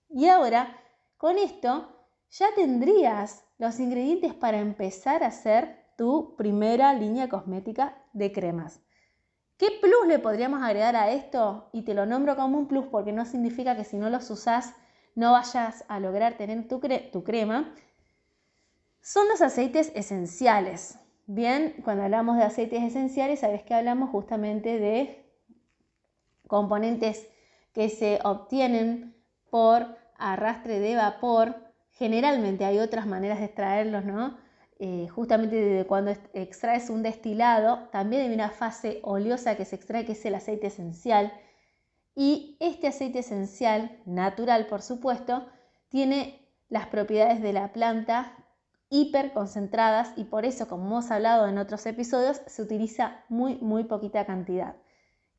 Y 0.09 0.27
ahora, 0.27 0.75
con 1.15 1.37
esto, 1.37 1.87
ya 2.31 2.47
tendrías 2.55 3.45
los 3.59 3.79
ingredientes 3.79 4.33
para 4.33 4.57
empezar 4.57 5.23
a 5.23 5.27
hacer 5.27 5.77
tu 5.95 6.35
primera 6.37 6.91
línea 6.95 7.29
cosmética 7.29 8.01
de 8.13 8.31
cremas. 8.31 8.81
¿Qué 9.57 9.67
plus 9.79 10.07
le 10.07 10.17
podríamos 10.17 10.63
agregar 10.63 10.95
a 10.95 11.11
esto? 11.11 11.69
Y 11.71 11.83
te 11.83 11.93
lo 11.93 12.07
nombro 12.07 12.35
como 12.35 12.57
un 12.57 12.67
plus 12.67 12.87
porque 12.87 13.11
no 13.11 13.25
significa 13.25 13.75
que 13.75 13.83
si 13.83 13.97
no 13.97 14.09
los 14.09 14.27
usás 14.31 14.73
no 15.13 15.33
vayas 15.33 15.85
a 15.87 15.99
lograr 15.99 16.35
tener 16.35 16.67
tu, 16.67 16.81
tu 17.11 17.23
crema. 17.23 17.75
Son 19.01 19.27
los 19.27 19.41
aceites 19.43 19.91
esenciales. 19.93 20.97
Bien, 21.31 21.75
cuando 21.83 22.01
hablamos 22.01 22.37
de 22.37 22.43
aceites 22.43 22.81
esenciales, 22.81 23.41
sabes 23.41 23.61
que 23.61 23.75
hablamos 23.75 24.09
justamente 24.09 24.79
de 24.79 25.31
componentes 26.47 27.27
que 27.71 27.89
se 27.89 28.19
obtienen 28.23 29.15
por 29.51 29.95
arrastre 30.17 30.79
de 30.79 30.95
vapor. 30.95 31.71
Generalmente 31.91 32.65
hay 32.65 32.79
otras 32.79 33.05
maneras 33.05 33.37
de 33.37 33.45
extraerlos, 33.45 34.05
¿no? 34.05 34.39
Eh, 34.79 35.07
justamente 35.09 35.55
de 35.55 35.85
cuando 35.85 36.15
extraes 36.33 36.89
un 36.89 37.03
destilado, 37.03 37.89
también 37.91 38.23
hay 38.23 38.33
una 38.33 38.49
fase 38.49 38.99
oleosa 39.03 39.55
que 39.55 39.65
se 39.65 39.75
extrae, 39.75 40.05
que 40.07 40.13
es 40.13 40.25
el 40.25 40.33
aceite 40.33 40.65
esencial. 40.65 41.31
Y 42.15 42.57
este 42.59 42.87
aceite 42.87 43.19
esencial, 43.19 44.01
natural 44.07 44.65
por 44.65 44.81
supuesto, 44.81 45.45
tiene 45.89 46.49
las 46.69 46.87
propiedades 46.87 47.39
de 47.39 47.53
la 47.53 47.71
planta 47.71 48.35
hiper 48.89 49.33
concentradas 49.33 50.13
y 50.15 50.25
por 50.25 50.45
eso, 50.45 50.67
como 50.67 50.85
hemos 50.87 51.11
hablado 51.11 51.47
en 51.47 51.57
otros 51.57 51.85
episodios, 51.85 52.41
se 52.47 52.61
utiliza 52.61 53.23
muy, 53.29 53.55
muy 53.57 53.83
poquita 53.83 54.25
cantidad. 54.25 54.75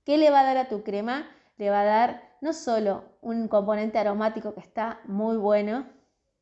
¿Qué 0.05 0.19
le 0.19 0.31
va 0.31 0.41
a 0.41 0.45
dar 0.45 0.57
a 0.57 0.69
tu 0.69 0.83
crema? 0.83 1.27
Le 1.57 1.71
va 1.71 1.81
a 1.81 1.85
dar 1.85 2.31
no 2.41 2.53
solo 2.53 3.05
un 3.21 3.49
componente 3.49 3.99
aromático 3.99 4.55
que 4.55 4.61
está 4.61 5.01
muy 5.05 5.37
bueno, 5.37 5.87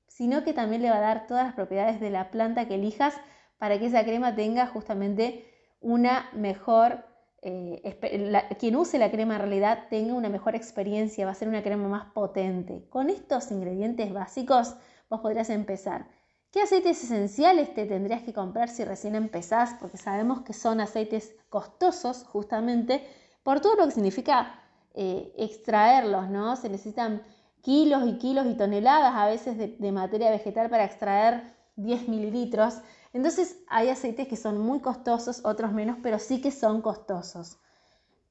sino 0.06 0.44
que 0.44 0.52
también 0.52 0.82
le 0.82 0.90
va 0.90 0.96
a 0.96 1.00
dar 1.00 1.26
todas 1.26 1.46
las 1.46 1.54
propiedades 1.54 2.00
de 2.00 2.10
la 2.10 2.30
planta 2.30 2.68
que 2.68 2.74
elijas 2.74 3.14
para 3.58 3.78
que 3.78 3.86
esa 3.86 4.04
crema 4.04 4.34
tenga 4.34 4.66
justamente 4.66 5.44
una 5.80 6.28
mejor, 6.32 7.04
eh, 7.42 8.56
quien 8.58 8.76
use 8.76 8.98
la 8.98 9.10
crema 9.10 9.34
en 9.34 9.40
realidad 9.40 9.86
tenga 9.90 10.14
una 10.14 10.28
mejor 10.28 10.54
experiencia, 10.54 11.24
va 11.24 11.32
a 11.32 11.34
ser 11.34 11.48
una 11.48 11.62
crema 11.62 11.88
más 11.88 12.12
potente. 12.12 12.88
Con 12.88 13.10
estos 13.10 13.50
ingredientes 13.50 14.12
básicos 14.12 14.76
vos 15.08 15.20
podrías 15.20 15.50
empezar. 15.50 16.06
¿Qué 16.50 16.62
aceites 16.62 17.04
esenciales 17.04 17.74
te 17.74 17.84
tendrías 17.84 18.22
que 18.22 18.32
comprar 18.32 18.70
si 18.70 18.82
recién 18.82 19.14
empezás? 19.14 19.74
Porque 19.78 19.98
sabemos 19.98 20.40
que 20.42 20.54
son 20.54 20.80
aceites 20.80 21.34
costosos 21.50 22.24
justamente 22.24 23.06
por 23.42 23.60
todo 23.60 23.76
lo 23.76 23.84
que 23.84 23.92
significa 23.92 24.58
eh, 24.94 25.34
extraerlos, 25.36 26.30
¿no? 26.30 26.56
Se 26.56 26.70
necesitan 26.70 27.22
kilos 27.60 28.06
y 28.06 28.16
kilos 28.16 28.46
y 28.46 28.54
toneladas 28.54 29.14
a 29.14 29.26
veces 29.26 29.58
de, 29.58 29.92
materia 29.92 30.30
vegetal 30.30 30.70
para 30.70 30.84
extraer 30.84 31.54
10 31.76 32.08
mililitros. 32.08 32.78
Entonces 33.12 33.58
hay 33.68 33.90
aceites 33.90 34.26
que 34.26 34.36
son 34.36 34.58
muy 34.58 34.80
costosos, 34.80 35.42
otros 35.44 35.72
menos, 35.72 35.98
pero 36.02 36.18
sí 36.18 36.40
que 36.40 36.50
son 36.50 36.80
costosos. 36.80 37.58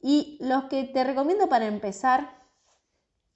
Y 0.02 0.40
los 0.42 0.64
que 0.66 0.86
te 0.86 1.04
recomiendo 1.04 1.48
para 1.50 1.68
empezar 1.68 2.32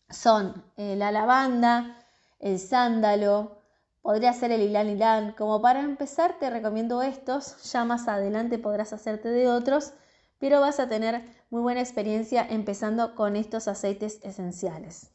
son 0.10 0.66
eh, 0.76 0.96
la 0.96 1.12
lavanda, 1.12 2.00
el 2.40 2.58
sándalo, 2.58 3.61
podría 4.02 4.34
ser 4.34 4.52
el 4.52 4.62
ilán 4.62 4.90
ilán. 4.90 5.34
Como 5.34 5.62
para 5.62 5.82
empezar 5.82 6.38
te 6.40 6.50
recomiendo 6.50 7.02
estos, 7.02 7.72
ya 7.72 7.86
más 7.86 8.08
adelante 8.08 8.58
podrás 8.58 8.94
hacerte 8.94 9.30
de 9.30 9.48
otros, 9.48 9.94
pero 10.40 10.60
vas 10.60 10.80
a 10.80 10.90
tener 10.90 11.24
muy 11.50 11.62
buena 11.62 11.82
experiencia 11.82 12.46
empezando 12.50 13.16
con 13.16 13.36
estos 13.36 13.68
aceites 13.68 14.20
esenciales. 14.24 15.12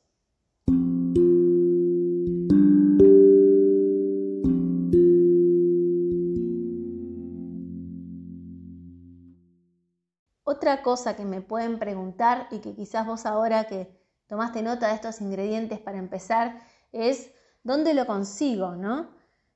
Otra 10.48 10.82
cosa 10.82 11.16
que 11.16 11.24
me 11.24 11.40
pueden 11.40 11.78
preguntar 11.78 12.46
y 12.50 12.60
que 12.60 12.74
quizás 12.74 13.04
vos 13.04 13.26
ahora 13.26 13.64
que 13.64 14.00
tomaste 14.28 14.62
nota 14.62 14.88
de 14.88 14.94
estos 14.94 15.20
ingredientes 15.20 15.80
para 15.80 15.98
empezar 15.98 16.60
es 16.92 17.30
¿dónde 17.66 17.94
lo 17.94 18.06
consigo? 18.06 18.76
¿no? 18.76 19.08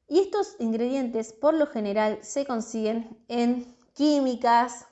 Y 0.09 0.19
estos 0.19 0.57
ingredientes 0.59 1.33
por 1.33 1.55
lo 1.55 1.67
general 1.67 2.19
se 2.23 2.45
consiguen 2.45 3.17
en 3.29 3.77
químicas, 3.95 4.89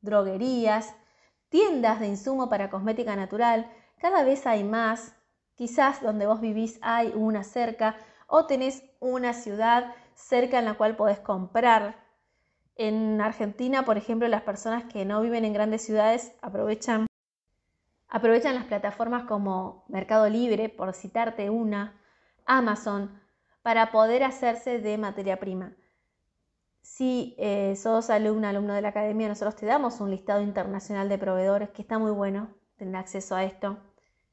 droguerías, 0.00 0.94
tiendas 1.48 1.98
de 2.00 2.06
insumo 2.06 2.48
para 2.48 2.70
cosmética 2.70 3.16
natural. 3.16 3.70
Cada 3.98 4.22
vez 4.22 4.46
hay 4.46 4.64
más. 4.64 5.14
Quizás 5.56 6.00
donde 6.00 6.26
vos 6.26 6.40
vivís 6.40 6.78
hay 6.80 7.12
una 7.14 7.44
cerca 7.44 7.96
o 8.28 8.46
tenés 8.46 8.84
una 9.00 9.34
ciudad 9.34 9.94
cerca 10.14 10.58
en 10.58 10.64
la 10.64 10.74
cual 10.74 10.96
podés 10.96 11.18
comprar 11.18 12.08
En 12.76 13.20
Argentina, 13.20 13.84
por 13.84 13.98
ejemplo, 13.98 14.26
las 14.28 14.40
personas 14.42 14.84
que 14.84 15.04
no 15.04 15.20
viven 15.20 15.44
en 15.44 15.52
grandes 15.52 15.82
ciudades 15.82 16.32
aprovechan, 16.40 17.06
aprovechan 18.08 18.54
las 18.54 18.64
plataformas 18.64 19.24
como 19.24 19.84
Mercado 19.88 20.30
Libre, 20.30 20.70
por 20.70 20.94
citarte 20.94 21.50
una, 21.50 21.99
Amazon, 22.50 23.16
para 23.62 23.92
poder 23.92 24.24
hacerse 24.24 24.80
de 24.80 24.98
materia 24.98 25.38
prima. 25.38 25.72
Si 26.82 27.36
eh, 27.38 27.76
sos 27.76 28.10
alumno, 28.10 28.48
alumno 28.48 28.74
de 28.74 28.82
la 28.82 28.88
academia, 28.88 29.28
nosotros 29.28 29.54
te 29.54 29.66
damos 29.66 30.00
un 30.00 30.10
listado 30.10 30.42
internacional 30.42 31.08
de 31.08 31.16
proveedores 31.16 31.70
que 31.70 31.82
está 31.82 32.00
muy 32.00 32.10
bueno 32.10 32.48
tener 32.76 32.96
acceso 32.96 33.36
a 33.36 33.44
esto, 33.44 33.78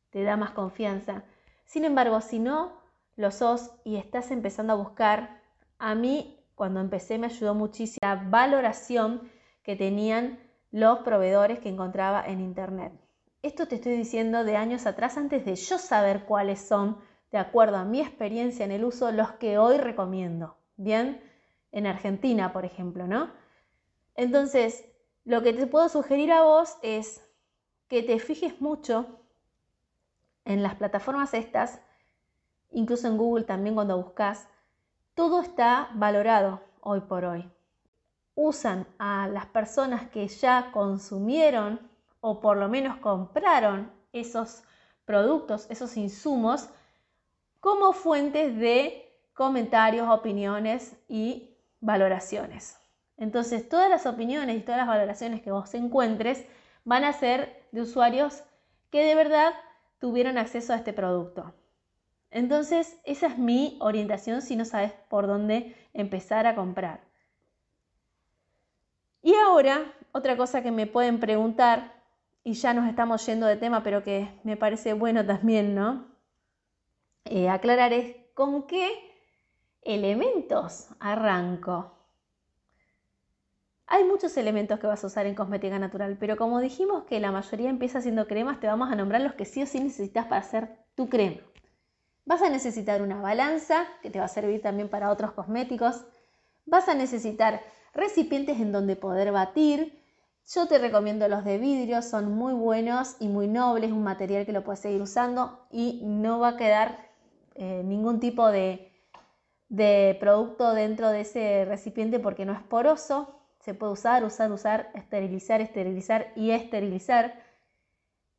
te 0.10 0.24
da 0.24 0.36
más 0.36 0.52
confianza. 0.52 1.26
Sin 1.66 1.86
embargo, 1.86 2.20
si 2.22 2.40
no 2.40 2.82
lo 3.18 3.30
sos 3.30 3.70
y 3.84 3.98
estás 3.98 4.32
empezando 4.32 4.74
a 4.74 4.78
buscar, 4.78 5.40
a 5.78 5.94
mí 5.94 6.44
cuando 6.56 6.80
empecé 6.80 7.20
me 7.20 7.28
ayudó 7.28 7.54
muchísimo 7.54 8.00
la 8.02 8.16
valoración 8.16 9.30
que 9.62 9.76
tenían 9.76 10.40
los 10.72 11.00
proveedores 11.00 11.60
que 11.60 11.70
encontraba 11.70 12.26
en 12.26 12.42
Internet. 12.42 12.94
Esto 13.44 13.68
te 13.68 13.76
estoy 13.76 13.96
diciendo 13.96 14.44
de 14.44 14.58
años 14.58 14.88
atrás, 14.88 15.18
antes 15.18 15.46
de 15.46 15.56
yo 15.56 15.78
saber 15.78 16.26
cuáles 16.26 16.60
son, 16.68 16.98
de 17.32 17.38
acuerdo 17.38 17.78
a 17.78 17.86
mi 17.86 18.02
experiencia 18.02 18.66
en 18.66 18.72
el 18.72 18.86
uso, 18.86 19.12
los 19.12 19.32
que 19.34 19.58
hoy 19.58 19.78
recomiendo. 19.78 20.58
Bien, 20.78 21.22
en 21.72 21.86
Argentina, 21.86 22.54
por 22.54 22.66
ejemplo, 22.66 23.08
¿no? 23.08 23.32
Entonces, 24.16 24.86
lo 25.26 25.44
que 25.44 25.54
te 25.54 25.68
puedo 25.68 25.90
sugerir 25.90 26.32
a 26.32 26.44
vos 26.44 26.78
es 26.82 27.22
que 27.88 28.04
te 28.04 28.20
fijes 28.20 28.62
mucho 28.62 29.20
en 30.46 30.64
las 30.64 30.76
plataformas 30.76 31.34
estas, 31.34 31.82
incluso 32.72 33.08
en 33.08 33.18
Google 33.18 33.44
también 33.44 33.76
cuando 33.76 33.98
buscas, 33.98 34.48
todo 35.14 35.42
está 35.42 35.90
valorado 35.94 36.62
hoy 36.82 37.02
por 37.02 37.26
hoy. 37.26 37.52
Usan 38.36 38.88
a 39.00 39.28
las 39.28 39.48
personas 39.48 40.10
que 40.10 40.28
ya 40.28 40.72
consumieron 40.72 41.80
o 42.22 42.40
por 42.40 42.58
lo 42.58 42.70
menos 42.70 42.98
compraron 42.98 43.92
esos 44.14 44.64
productos, 45.06 45.68
esos 45.70 45.98
insumos, 45.98 46.70
como 47.60 47.94
fuentes 47.94 48.58
de 48.58 49.14
comentarios, 49.34 50.10
opiniones 50.10 50.96
y 51.08 51.56
valoraciones. 51.80 52.78
Entonces, 53.18 53.68
todas 53.68 53.90
las 53.90 54.06
opiniones 54.06 54.58
y 54.58 54.62
todas 54.62 54.80
las 54.80 54.88
valoraciones 54.88 55.42
que 55.42 55.52
vos 55.52 55.74
encuentres 55.74 56.46
van 56.86 57.04
a 57.04 57.14
ser 57.14 57.68
de 57.72 57.82
usuarios 57.82 58.44
que 58.92 59.04
de 59.04 59.16
verdad 59.16 59.54
tuvieron 60.00 60.38
acceso 60.38 60.74
a 60.74 60.78
este 60.78 60.94
producto. 60.94 61.54
Entonces, 62.30 63.00
esa 63.04 63.28
es 63.28 63.38
mi 63.38 63.78
orientación 63.80 64.42
si 64.42 64.56
no 64.56 64.66
sabes 64.66 64.92
por 65.10 65.28
dónde 65.28 65.76
empezar 65.94 66.46
a 66.46 66.56
comprar. 66.56 67.02
Y 69.22 69.34
ahora, 69.36 69.94
otra 70.12 70.38
cosa 70.38 70.62
que 70.62 70.72
me 70.72 70.88
pueden 70.88 71.20
preguntar, 71.20 71.94
y 72.44 72.54
ya 72.54 72.74
nos 72.74 72.88
estamos 72.88 73.26
yendo 73.26 73.46
de 73.46 73.58
tema, 73.58 73.84
pero 73.84 74.04
que 74.04 74.30
me 74.44 74.56
parece 74.56 74.94
bueno 74.94 75.26
también, 75.26 75.76
¿no? 75.76 76.06
Eh, 77.30 77.50
aclarar 77.50 77.92
es 77.92 78.16
con 78.34 78.68
qué 78.68 78.90
elementos 79.82 80.88
arranco. 81.00 81.94
Hay 83.86 84.04
muchos 84.04 84.36
elementos 84.38 84.80
que 84.80 84.88
vas 84.88 85.04
a 85.04 85.08
usar 85.08 85.26
en 85.26 85.36
cosmética 85.36 85.80
natural, 85.80 86.18
pero 86.20 86.38
como 86.38 86.60
dijimos 86.60 87.04
que 87.06 87.20
la 87.20 87.32
mayoría 87.32 87.70
empieza 87.70 88.00
haciendo 88.00 88.28
cremas, 88.28 88.60
te 88.60 88.68
vamos 88.68 88.92
a 88.92 88.96
nombrar 88.96 89.22
los 89.22 89.34
que 89.34 89.46
sí 89.46 89.64
o 89.64 89.66
sí 89.66 89.80
necesitas 89.80 90.26
para 90.26 90.42
hacer 90.42 90.78
tu 90.96 91.10
crema. 91.10 91.42
Vas 92.26 92.42
a 92.42 92.50
necesitar 92.50 93.02
una 93.02 93.22
balanza, 93.22 93.86
que 94.02 94.10
te 94.10 94.20
va 94.20 94.26
a 94.26 94.30
servir 94.30 94.62
también 94.62 94.90
para 94.90 95.12
otros 95.12 95.32
cosméticos. 95.32 96.06
Vas 96.66 96.90
a 96.90 96.94
necesitar 96.94 97.62
recipientes 97.94 98.60
en 98.60 98.74
donde 98.74 98.98
poder 98.98 99.32
batir. 99.32 100.02
Yo 100.54 100.68
te 100.68 100.80
recomiendo 100.80 101.28
los 101.28 101.44
de 101.44 101.58
vidrio, 101.58 102.02
son 102.02 102.34
muy 102.34 102.54
buenos 102.54 103.16
y 103.20 103.28
muy 103.28 103.48
nobles, 103.48 103.92
un 103.92 104.04
material 104.04 104.46
que 104.46 104.54
lo 104.54 104.64
puedes 104.64 104.82
seguir 104.82 105.02
usando 105.02 105.66
y 105.72 106.02
no 106.04 106.40
va 106.40 106.50
a 106.50 106.58
quedar 106.58 107.07
eh, 107.58 107.82
ningún 107.84 108.20
tipo 108.20 108.50
de, 108.52 108.92
de 109.70 110.18
producto 110.20 110.74
dentro 110.74 111.10
de 111.10 111.22
ese 111.22 111.66
recipiente 111.66 112.20
porque 112.20 112.46
no 112.46 112.54
es 112.54 112.62
poroso 112.62 113.38
se 113.68 113.74
puede 113.74 113.92
usar, 113.92 114.24
usar, 114.24 114.50
usar, 114.50 114.92
esterilizar, 114.94 115.60
esterilizar 115.60 116.32
y 116.38 116.52
esterilizar. 116.52 117.44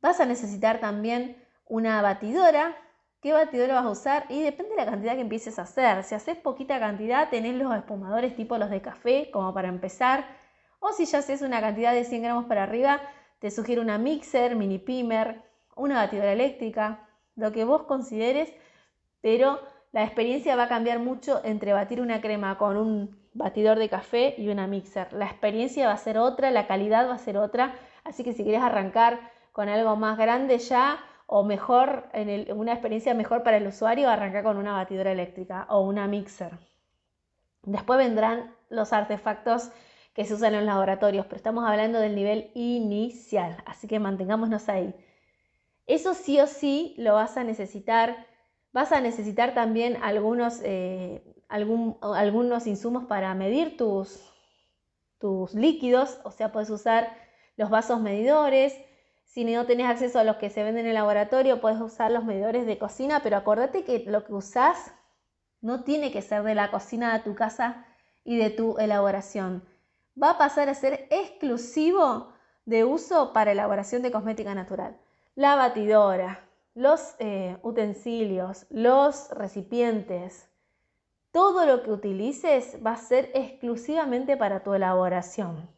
Vas 0.01 0.19
a 0.19 0.25
necesitar 0.25 0.79
también 0.79 1.37
una 1.67 2.01
batidora. 2.01 2.75
¿Qué 3.21 3.31
batidora 3.31 3.75
vas 3.75 3.85
a 3.85 3.91
usar? 3.91 4.25
Y 4.29 4.41
depende 4.41 4.71
de 4.71 4.77
la 4.77 4.89
cantidad 4.89 5.13
que 5.13 5.21
empieces 5.21 5.59
a 5.59 5.63
hacer. 5.63 6.03
Si 6.03 6.15
haces 6.15 6.35
poquita 6.35 6.79
cantidad, 6.79 7.29
tenés 7.29 7.53
los 7.53 7.75
espumadores 7.75 8.35
tipo 8.35 8.57
los 8.57 8.71
de 8.71 8.81
café, 8.81 9.29
como 9.31 9.53
para 9.53 9.67
empezar. 9.67 10.25
O 10.79 10.93
si 10.93 11.05
ya 11.05 11.19
haces 11.19 11.43
una 11.43 11.61
cantidad 11.61 11.93
de 11.93 12.05
100 12.05 12.23
gramos 12.23 12.45
para 12.45 12.63
arriba, 12.63 12.99
te 13.37 13.51
sugiero 13.51 13.83
una 13.83 13.99
mixer, 13.99 14.55
mini 14.55 14.79
pimer, 14.79 15.43
una 15.75 15.97
batidora 15.97 16.31
eléctrica, 16.31 17.07
lo 17.35 17.51
que 17.51 17.65
vos 17.65 17.83
consideres, 17.83 18.51
pero 19.21 19.59
la 19.91 20.03
experiencia 20.03 20.55
va 20.55 20.63
a 20.63 20.69
cambiar 20.69 20.99
mucho 20.99 21.41
entre 21.43 21.73
batir 21.73 22.01
una 22.01 22.21
crema 22.21 22.57
con 22.57 22.77
un 22.77 23.19
batidor 23.33 23.79
de 23.79 23.89
café 23.89 24.35
y 24.37 24.49
una 24.49 24.67
mixer. 24.67 25.11
La 25.13 25.25
experiencia 25.25 25.87
va 25.87 25.93
a 25.93 25.97
ser 25.97 26.17
otra, 26.17 26.51
la 26.51 26.67
calidad 26.67 27.07
va 27.07 27.15
a 27.15 27.19
ser 27.19 27.37
otra, 27.37 27.75
así 28.03 28.23
que 28.23 28.33
si 28.33 28.43
quieres 28.43 28.61
arrancar 28.61 29.19
con 29.51 29.69
algo 29.69 29.95
más 29.95 30.17
grande 30.17 30.57
ya 30.59 30.99
o 31.25 31.43
mejor, 31.43 32.09
en 32.13 32.51
una 32.57 32.73
experiencia 32.73 33.13
mejor 33.13 33.43
para 33.43 33.57
el 33.57 33.67
usuario, 33.67 34.09
arranca 34.09 34.41
con 34.41 34.57
una 34.57 34.73
batidora 34.73 35.11
eléctrica 35.11 35.67
o 35.69 35.81
una 35.81 36.07
mixer. 36.07 36.57
Después 37.63 37.99
vendrán 37.99 38.55
los 38.69 38.93
artefactos 38.93 39.71
que 40.13 40.25
se 40.25 40.33
usan 40.33 40.53
en 40.53 40.65
los 40.65 40.73
laboratorios, 40.73 41.25
pero 41.25 41.35
estamos 41.35 41.65
hablando 41.67 41.99
del 41.99 42.15
nivel 42.15 42.51
inicial, 42.55 43.57
así 43.65 43.87
que 43.87 43.99
mantengámonos 43.99 44.69
ahí. 44.69 44.95
Eso 45.85 46.13
sí 46.13 46.39
o 46.39 46.47
sí 46.47 46.95
lo 46.97 47.13
vas 47.13 47.37
a 47.37 47.43
necesitar. 47.43 48.25
Vas 48.71 48.91
a 48.91 49.01
necesitar 49.01 49.53
también 49.53 49.97
algunos 50.01 50.61
eh, 50.63 51.23
algunos 51.49 52.67
insumos 52.67 53.05
para 53.05 53.33
medir 53.33 53.75
tus, 53.75 54.21
tus 55.17 55.53
líquidos, 55.53 56.19
o 56.23 56.31
sea, 56.31 56.51
puedes 56.51 56.69
usar 56.69 57.09
los 57.57 57.69
vasos 57.69 57.99
medidores. 57.99 58.75
Si 59.25 59.43
no 59.43 59.65
tenés 59.65 59.87
acceso 59.87 60.19
a 60.19 60.23
los 60.23 60.37
que 60.37 60.49
se 60.49 60.63
venden 60.63 60.85
en 60.85 60.89
el 60.89 60.95
laboratorio, 60.95 61.59
puedes 61.59 61.81
usar 61.81 62.11
los 62.11 62.23
medidores 62.23 62.65
de 62.65 62.77
cocina, 62.77 63.21
pero 63.23 63.37
acordate 63.37 63.83
que 63.83 64.03
lo 64.05 64.23
que 64.23 64.33
usás 64.33 64.91
no 65.61 65.83
tiene 65.83 66.11
que 66.11 66.21
ser 66.21 66.43
de 66.43 66.55
la 66.55 66.71
cocina 66.71 67.13
de 67.13 67.23
tu 67.23 67.35
casa 67.35 67.85
y 68.23 68.37
de 68.37 68.49
tu 68.49 68.77
elaboración. 68.77 69.67
Va 70.21 70.31
a 70.31 70.37
pasar 70.37 70.69
a 70.69 70.73
ser 70.73 71.07
exclusivo 71.09 72.33
de 72.65 72.83
uso 72.83 73.33
para 73.33 73.51
elaboración 73.51 74.03
de 74.03 74.11
cosmética 74.11 74.53
natural. 74.53 74.97
La 75.35 75.55
batidora, 75.55 76.47
los 76.79 77.15
eh, 77.19 77.57
utensilios, 77.61 78.65
los 78.69 79.29
recipientes, 79.31 80.49
todo 81.31 81.65
lo 81.65 81.83
que 81.83 81.91
utilices 81.91 82.77
va 82.85 82.93
a 82.93 82.95
ser 82.95 83.31
exclusivamente 83.33 84.37
para 84.37 84.63
tu 84.63 84.73
elaboración. 84.73 85.69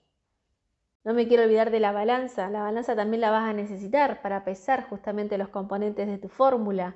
No 1.04 1.16
me 1.16 1.28
quiero 1.28 1.42
olvidar 1.42 1.72
de 1.72 1.80
la 1.80 1.92
balanza. 1.92 2.52
La 2.52 2.62
balanza 2.62 2.96
también 2.96 3.22
la 3.22 3.32
vas 3.32 3.50
a 3.50 3.54
necesitar 3.54 4.22
para 4.22 4.44
pesar 4.44 4.88
justamente 4.88 5.40
los 5.40 5.50
componentes 5.50 6.06
de 6.06 6.20
tu 6.20 6.30
fórmula. 6.30 6.96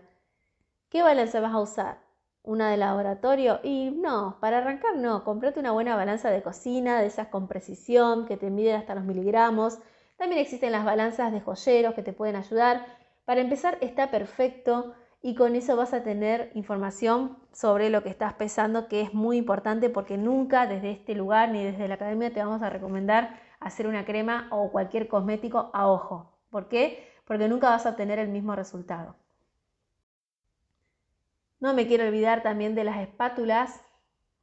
¿Qué 0.89 1.01
balanza 1.01 1.39
vas 1.39 1.55
a 1.55 1.61
usar? 1.61 1.97
¿Una 2.43 2.69
de 2.69 2.77
laboratorio? 2.77 3.59
Y 3.63 3.89
no, 3.89 4.37
para 4.39 4.59
arrancar 4.59 4.97
no. 4.97 5.23
Comprate 5.23 5.59
una 5.59 5.71
buena 5.71 5.95
balanza 5.95 6.29
de 6.29 6.43
cocina, 6.43 7.01
de 7.01 7.07
esas 7.07 7.29
con 7.29 7.47
precisión, 7.47 8.27
que 8.27 8.37
te 8.37 8.51
miden 8.51 8.75
hasta 8.75 8.93
los 8.93 9.03
miligramos. 9.03 9.79
También 10.15 10.41
existen 10.41 10.71
las 10.71 10.85
balanzas 10.85 11.31
de 11.31 11.41
joyeros 11.41 11.95
que 11.95 12.03
te 12.03 12.13
pueden 12.13 12.35
ayudar. 12.35 12.85
Para 13.25 13.41
empezar 13.41 13.77
está 13.81 14.11
perfecto 14.11 14.93
y 15.21 15.33
con 15.33 15.55
eso 15.55 15.75
vas 15.75 15.93
a 15.93 16.03
tener 16.03 16.51
información 16.53 17.39
sobre 17.51 17.89
lo 17.89 18.03
que 18.03 18.09
estás 18.09 18.35
pesando, 18.35 18.87
que 18.87 19.01
es 19.01 19.13
muy 19.13 19.37
importante 19.37 19.89
porque 19.89 20.17
nunca 20.17 20.67
desde 20.67 20.91
este 20.91 21.15
lugar 21.15 21.49
ni 21.49 21.63
desde 21.63 21.87
la 21.87 21.95
academia 21.95 22.31
te 22.31 22.43
vamos 22.43 22.61
a 22.61 22.69
recomendar 22.69 23.39
hacer 23.59 23.87
una 23.87 24.05
crema 24.05 24.47
o 24.51 24.71
cualquier 24.71 25.07
cosmético 25.07 25.71
a 25.73 25.87
ojo. 25.87 26.37
¿Por 26.51 26.67
qué? 26.67 27.11
Porque 27.25 27.47
nunca 27.47 27.71
vas 27.71 27.87
a 27.87 27.89
obtener 27.89 28.19
el 28.19 28.29
mismo 28.29 28.55
resultado. 28.55 29.15
No 31.59 31.73
me 31.73 31.87
quiero 31.87 32.05
olvidar 32.05 32.43
también 32.43 32.75
de 32.75 32.83
las 32.83 32.97
espátulas, 32.99 33.81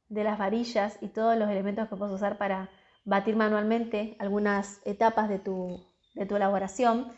de 0.09 0.25
las 0.25 0.37
varillas 0.37 0.97
y 1.01 1.07
todos 1.07 1.37
los 1.37 1.49
elementos 1.49 1.87
que 1.87 1.95
puedes 1.95 2.13
usar 2.13 2.37
para 2.37 2.69
batir 3.05 3.37
manualmente 3.37 4.17
algunas 4.19 4.81
etapas 4.85 5.29
de 5.29 5.39
tu, 5.39 5.79
de 6.15 6.25
tu 6.25 6.35
elaboración 6.35 7.13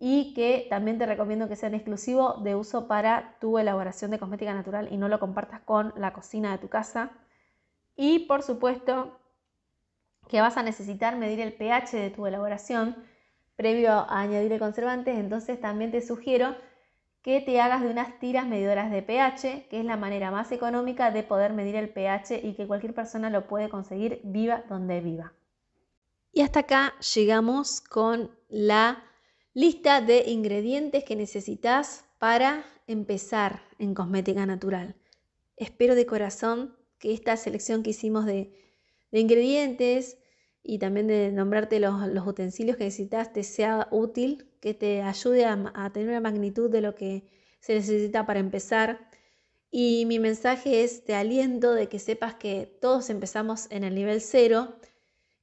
y 0.00 0.32
que 0.34 0.66
también 0.70 0.98
te 0.98 1.06
recomiendo 1.06 1.48
que 1.48 1.56
sean 1.56 1.74
exclusivos 1.74 2.42
de 2.44 2.54
uso 2.54 2.86
para 2.86 3.36
tu 3.40 3.58
elaboración 3.58 4.10
de 4.10 4.18
cosmética 4.18 4.54
natural 4.54 4.88
y 4.92 4.96
no 4.96 5.08
lo 5.08 5.18
compartas 5.18 5.60
con 5.62 5.92
la 5.96 6.12
cocina 6.12 6.52
de 6.52 6.58
tu 6.58 6.68
casa. 6.68 7.10
Y 7.96 8.20
por 8.20 8.42
supuesto 8.42 9.18
que 10.28 10.40
vas 10.40 10.56
a 10.56 10.62
necesitar 10.62 11.16
medir 11.16 11.40
el 11.40 11.52
pH 11.52 11.96
de 11.96 12.10
tu 12.10 12.26
elaboración 12.26 12.96
previo 13.56 13.90
a 13.92 14.20
añadir 14.20 14.52
el 14.52 14.60
conservante, 14.60 15.12
entonces 15.12 15.60
también 15.60 15.90
te 15.90 16.00
sugiero 16.00 16.54
que 17.22 17.40
te 17.40 17.60
hagas 17.60 17.82
de 17.82 17.88
unas 17.88 18.20
tiras 18.20 18.46
medidoras 18.46 18.92
de 18.92 19.02
pH, 19.02 19.66
que 19.68 19.80
es 19.80 19.84
la 19.84 19.96
manera 19.96 20.30
más 20.30 20.52
económica 20.52 21.10
de 21.10 21.24
poder 21.24 21.52
medir 21.52 21.74
el 21.74 21.88
pH 21.88 22.40
y 22.44 22.54
que 22.54 22.68
cualquier 22.68 22.94
persona 22.94 23.30
lo 23.30 23.48
puede 23.48 23.68
conseguir 23.68 24.20
viva 24.22 24.62
donde 24.68 25.00
viva. 25.00 25.32
Y 26.32 26.42
hasta 26.42 26.60
acá 26.60 26.94
llegamos 27.14 27.80
con 27.80 28.30
la 28.48 29.02
lista 29.58 30.00
de 30.00 30.22
ingredientes 30.28 31.02
que 31.02 31.16
necesitas 31.16 32.04
para 32.20 32.64
empezar 32.86 33.60
en 33.80 33.92
cosmética 33.92 34.46
natural. 34.46 34.94
Espero 35.56 35.96
de 35.96 36.06
corazón 36.06 36.76
que 37.00 37.12
esta 37.12 37.36
selección 37.36 37.82
que 37.82 37.90
hicimos 37.90 38.24
de, 38.24 38.52
ingredientes 39.10 40.16
y 40.62 40.78
también 40.78 41.08
de 41.08 41.32
nombrarte 41.32 41.80
los, 41.80 41.92
utensilios 42.24 42.76
que 42.76 42.84
necesitas 42.84 43.32
te 43.32 43.42
sea 43.42 43.88
útil, 43.90 44.48
que 44.60 44.74
te 44.74 45.02
ayude 45.02 45.44
a, 45.44 45.90
tener 45.92 46.10
una 46.10 46.20
magnitud 46.20 46.70
de 46.70 46.80
lo 46.80 46.94
que 46.94 47.24
se 47.58 47.74
necesita 47.74 48.26
para 48.26 48.38
empezar. 48.38 49.10
Y 49.72 50.06
mi 50.06 50.20
mensaje 50.20 50.84
es 50.84 51.04
te 51.04 51.16
aliento 51.16 51.74
de 51.74 51.88
que 51.88 51.98
sepas 51.98 52.36
que 52.36 52.78
todos 52.80 53.10
empezamos 53.10 53.66
en 53.72 53.82
el 53.82 53.96
nivel 53.96 54.20
cero 54.20 54.76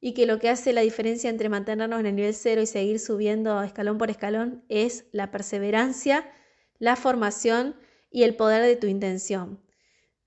y 0.06 0.14
que 0.14 0.28
lo 0.28 0.38
que 0.38 0.50
hace 0.50 0.72
la 0.72 0.82
diferencia 0.82 1.32
entre 1.32 1.50
mantenernos 1.50 2.00
en 2.00 2.06
el 2.06 2.16
nivel 2.16 2.36
cero 2.36 2.62
y 2.62 2.68
seguir 2.68 3.00
subiendo 3.00 3.64
escalón 3.64 3.98
por 3.98 4.12
escalón 4.12 4.64
es 4.70 5.06
la 5.12 5.32
perseverancia, 5.32 6.32
la 6.78 6.96
formación 6.96 7.76
y 8.12 8.22
el 8.22 8.36
poder 8.36 8.62
de 8.62 8.76
tu 8.76 8.86
intención. 8.86 9.66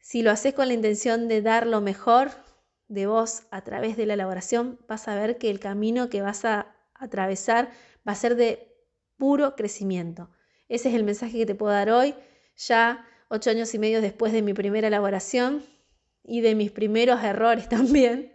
Si 0.01 0.23
lo 0.23 0.33
haces 0.33 0.53
con 0.53 0.67
la 0.67 0.75
intención 0.75 1.29
de 1.29 1.43
dar 1.43 1.64
lo 1.64 1.81
mejor 1.81 2.31
de 2.88 3.07
vos 3.07 3.45
a 3.53 3.62
través 3.62 3.97
de 3.97 4.07
la 4.07 4.14
elaboración, 4.14 4.81
vas 4.88 5.07
a 5.07 5.14
ver 5.14 5.38
que 5.38 5.49
el 5.49 5.61
camino 5.61 6.11
que 6.11 6.23
vas 6.23 6.45
a 6.45 6.75
atravesar 6.95 7.71
va 7.99 8.11
a 8.11 8.17
ser 8.17 8.35
de 8.35 8.75
puro 9.17 9.55
crecimiento. 9.55 10.29
Ese 10.69 10.88
es 10.88 10.97
el 10.97 11.05
mensaje 11.05 11.38
que 11.38 11.47
te 11.47 11.55
puedo 11.55 11.73
dar 11.73 11.91
hoy, 11.91 12.17
ya 12.57 13.07
ocho 13.29 13.51
años 13.51 13.73
y 13.75 13.79
medio 13.79 14.01
después 14.01 14.33
de 14.33 14.43
mi 14.43 14.55
primera 14.55 14.88
elaboración 14.88 15.64
y 16.25 16.41
de 16.41 16.57
mis 16.57 16.73
primeros 16.73 17.23
errores 17.23 17.69
también. 17.69 18.33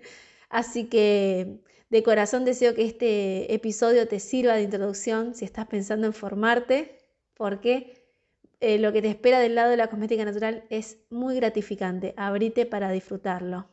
Así 0.54 0.86
que 0.86 1.62
de 1.89 2.04
corazón 2.04 2.46
deseo 2.46 2.76
que 2.76 2.86
este 2.86 3.56
episodio 3.56 4.08
te 4.08 4.20
sirva 4.20 4.54
de 4.54 4.62
introducción 4.62 5.34
si 5.34 5.46
estás 5.46 5.66
pensando 5.66 6.06
en 6.06 6.13
formarte, 6.13 7.00
porque 7.34 8.06
eh, 8.60 8.78
lo 8.78 8.94
que 8.94 9.02
te 9.02 9.10
espera 9.10 9.39
del 9.39 9.56
lado 9.56 9.72
de 9.72 9.78
la 9.78 9.88
cosmética 9.88 10.24
natural 10.24 10.63
es 10.70 11.00
muy 11.10 11.38
gratificante. 11.38 12.13
Abrite 12.18 12.68
para 12.68 12.92
disfrutarlo. 12.92 13.68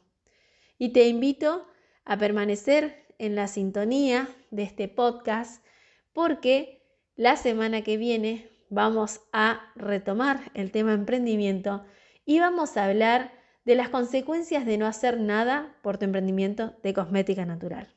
Y 0.79 0.95
te 0.95 1.07
invito 1.07 1.67
a 2.07 2.17
permanecer 2.17 3.05
en 3.19 3.35
la 3.35 3.47
sintonía 3.47 4.31
de 4.51 4.63
este 4.63 4.89
podcast 4.89 5.63
porque 6.15 6.83
la 7.15 7.37
semana 7.37 7.83
que 7.83 7.99
viene 7.99 8.49
vamos 8.71 9.21
a 9.35 9.71
retomar 9.77 10.51
el 10.55 10.71
tema 10.71 10.95
emprendimiento 10.95 11.85
y 12.25 12.39
vamos 12.39 12.79
a 12.79 12.87
hablar 12.87 13.40
de 13.65 13.75
las 13.75 13.89
consecuencias 13.89 14.67
de 14.67 14.79
no 14.79 14.87
hacer 14.87 15.21
nada 15.21 15.75
por 15.83 15.99
tu 15.99 16.05
emprendimiento 16.05 16.75
de 16.83 16.95
cosmética 16.95 17.45
natural. 17.45 17.89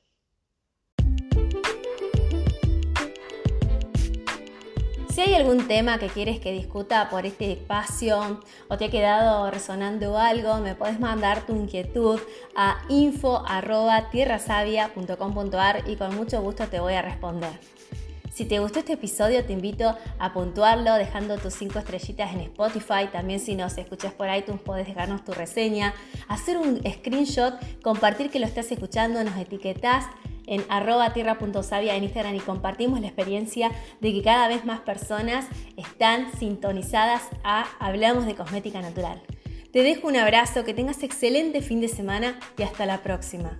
Si 5.13 5.21
hay 5.21 5.36
algún 5.36 5.67
tema 5.67 5.99
que 5.99 6.08
quieres 6.08 6.39
que 6.39 6.52
discuta 6.52 7.08
por 7.12 7.28
este 7.28 7.52
espacio 7.52 8.41
o 8.67 8.78
te 8.80 8.86
ha 8.86 8.89
quedado 8.89 9.52
resonando 9.52 10.17
algo, 10.17 10.58
me 10.58 10.73
puedes 10.73 10.99
mandar 10.99 11.45
tu 11.45 11.56
inquietud 11.56 12.19
a 12.56 12.82
info.tierrasavia.com.ar 12.89 15.88
y 15.88 15.97
con 15.97 16.15
mucho 16.15 16.41
gusto 16.41 16.65
te 16.65 16.80
voy 16.80 16.95
a 16.95 17.04
responder. 17.04 17.52
Si 18.34 18.46
te 18.46 18.58
gustó 18.58 18.80
este 18.80 18.93
episodio, 18.93 19.46
te 19.46 19.54
invito 19.54 19.96
a 20.17 20.34
puntuarlo 20.34 20.96
dejando 20.96 21.38
tus 21.38 21.54
5 21.54 21.78
estrellitas 21.78 22.34
en 22.34 22.39
Spotify. 22.41 23.08
También 23.12 23.39
si 23.39 23.54
nos 23.54 23.78
escuchas 23.78 24.12
por 24.12 24.28
iTunes, 24.34 24.60
puedes 24.60 24.88
dejarnos 24.88 25.24
tu 25.24 25.34
reseña, 25.34 25.93
hacer 26.28 26.58
un 26.58 26.82
screenshot, 26.82 27.54
compartir 27.84 28.32
que 28.32 28.39
lo 28.39 28.48
estás 28.48 28.72
escuchando, 28.72 29.24
nos 29.24 29.38
etiquetas 29.38 30.06
en 30.48 30.65
arroba 30.69 31.13
tierra.savia 31.13 31.96
en 31.96 32.06
Instagram 32.06 32.34
y 32.34 32.39
compartimos 32.39 33.00
la 33.02 33.08
experiencia 33.08 33.72
de 34.02 34.12
que 34.12 34.24
cada 34.24 34.48
vez 34.48 34.65
más 34.65 34.80
personas 34.80 35.46
están 35.78 36.32
sintonizadas 36.39 37.22
a 37.43 37.67
Hablamos 37.80 38.26
de 38.26 38.34
Cosmética 38.34 38.82
Natural. 38.82 39.22
Te 39.72 39.84
dejo 39.84 40.08
un 40.08 40.15
abrazo, 40.15 40.63
que 40.63 40.74
tengas 40.74 41.04
excelente 41.04 41.62
fin 41.62 41.82
de 41.82 41.88
semana 41.88 42.39
y 42.58 42.63
hasta 42.63 42.88
la 42.88 43.04
próxima. 43.04 43.60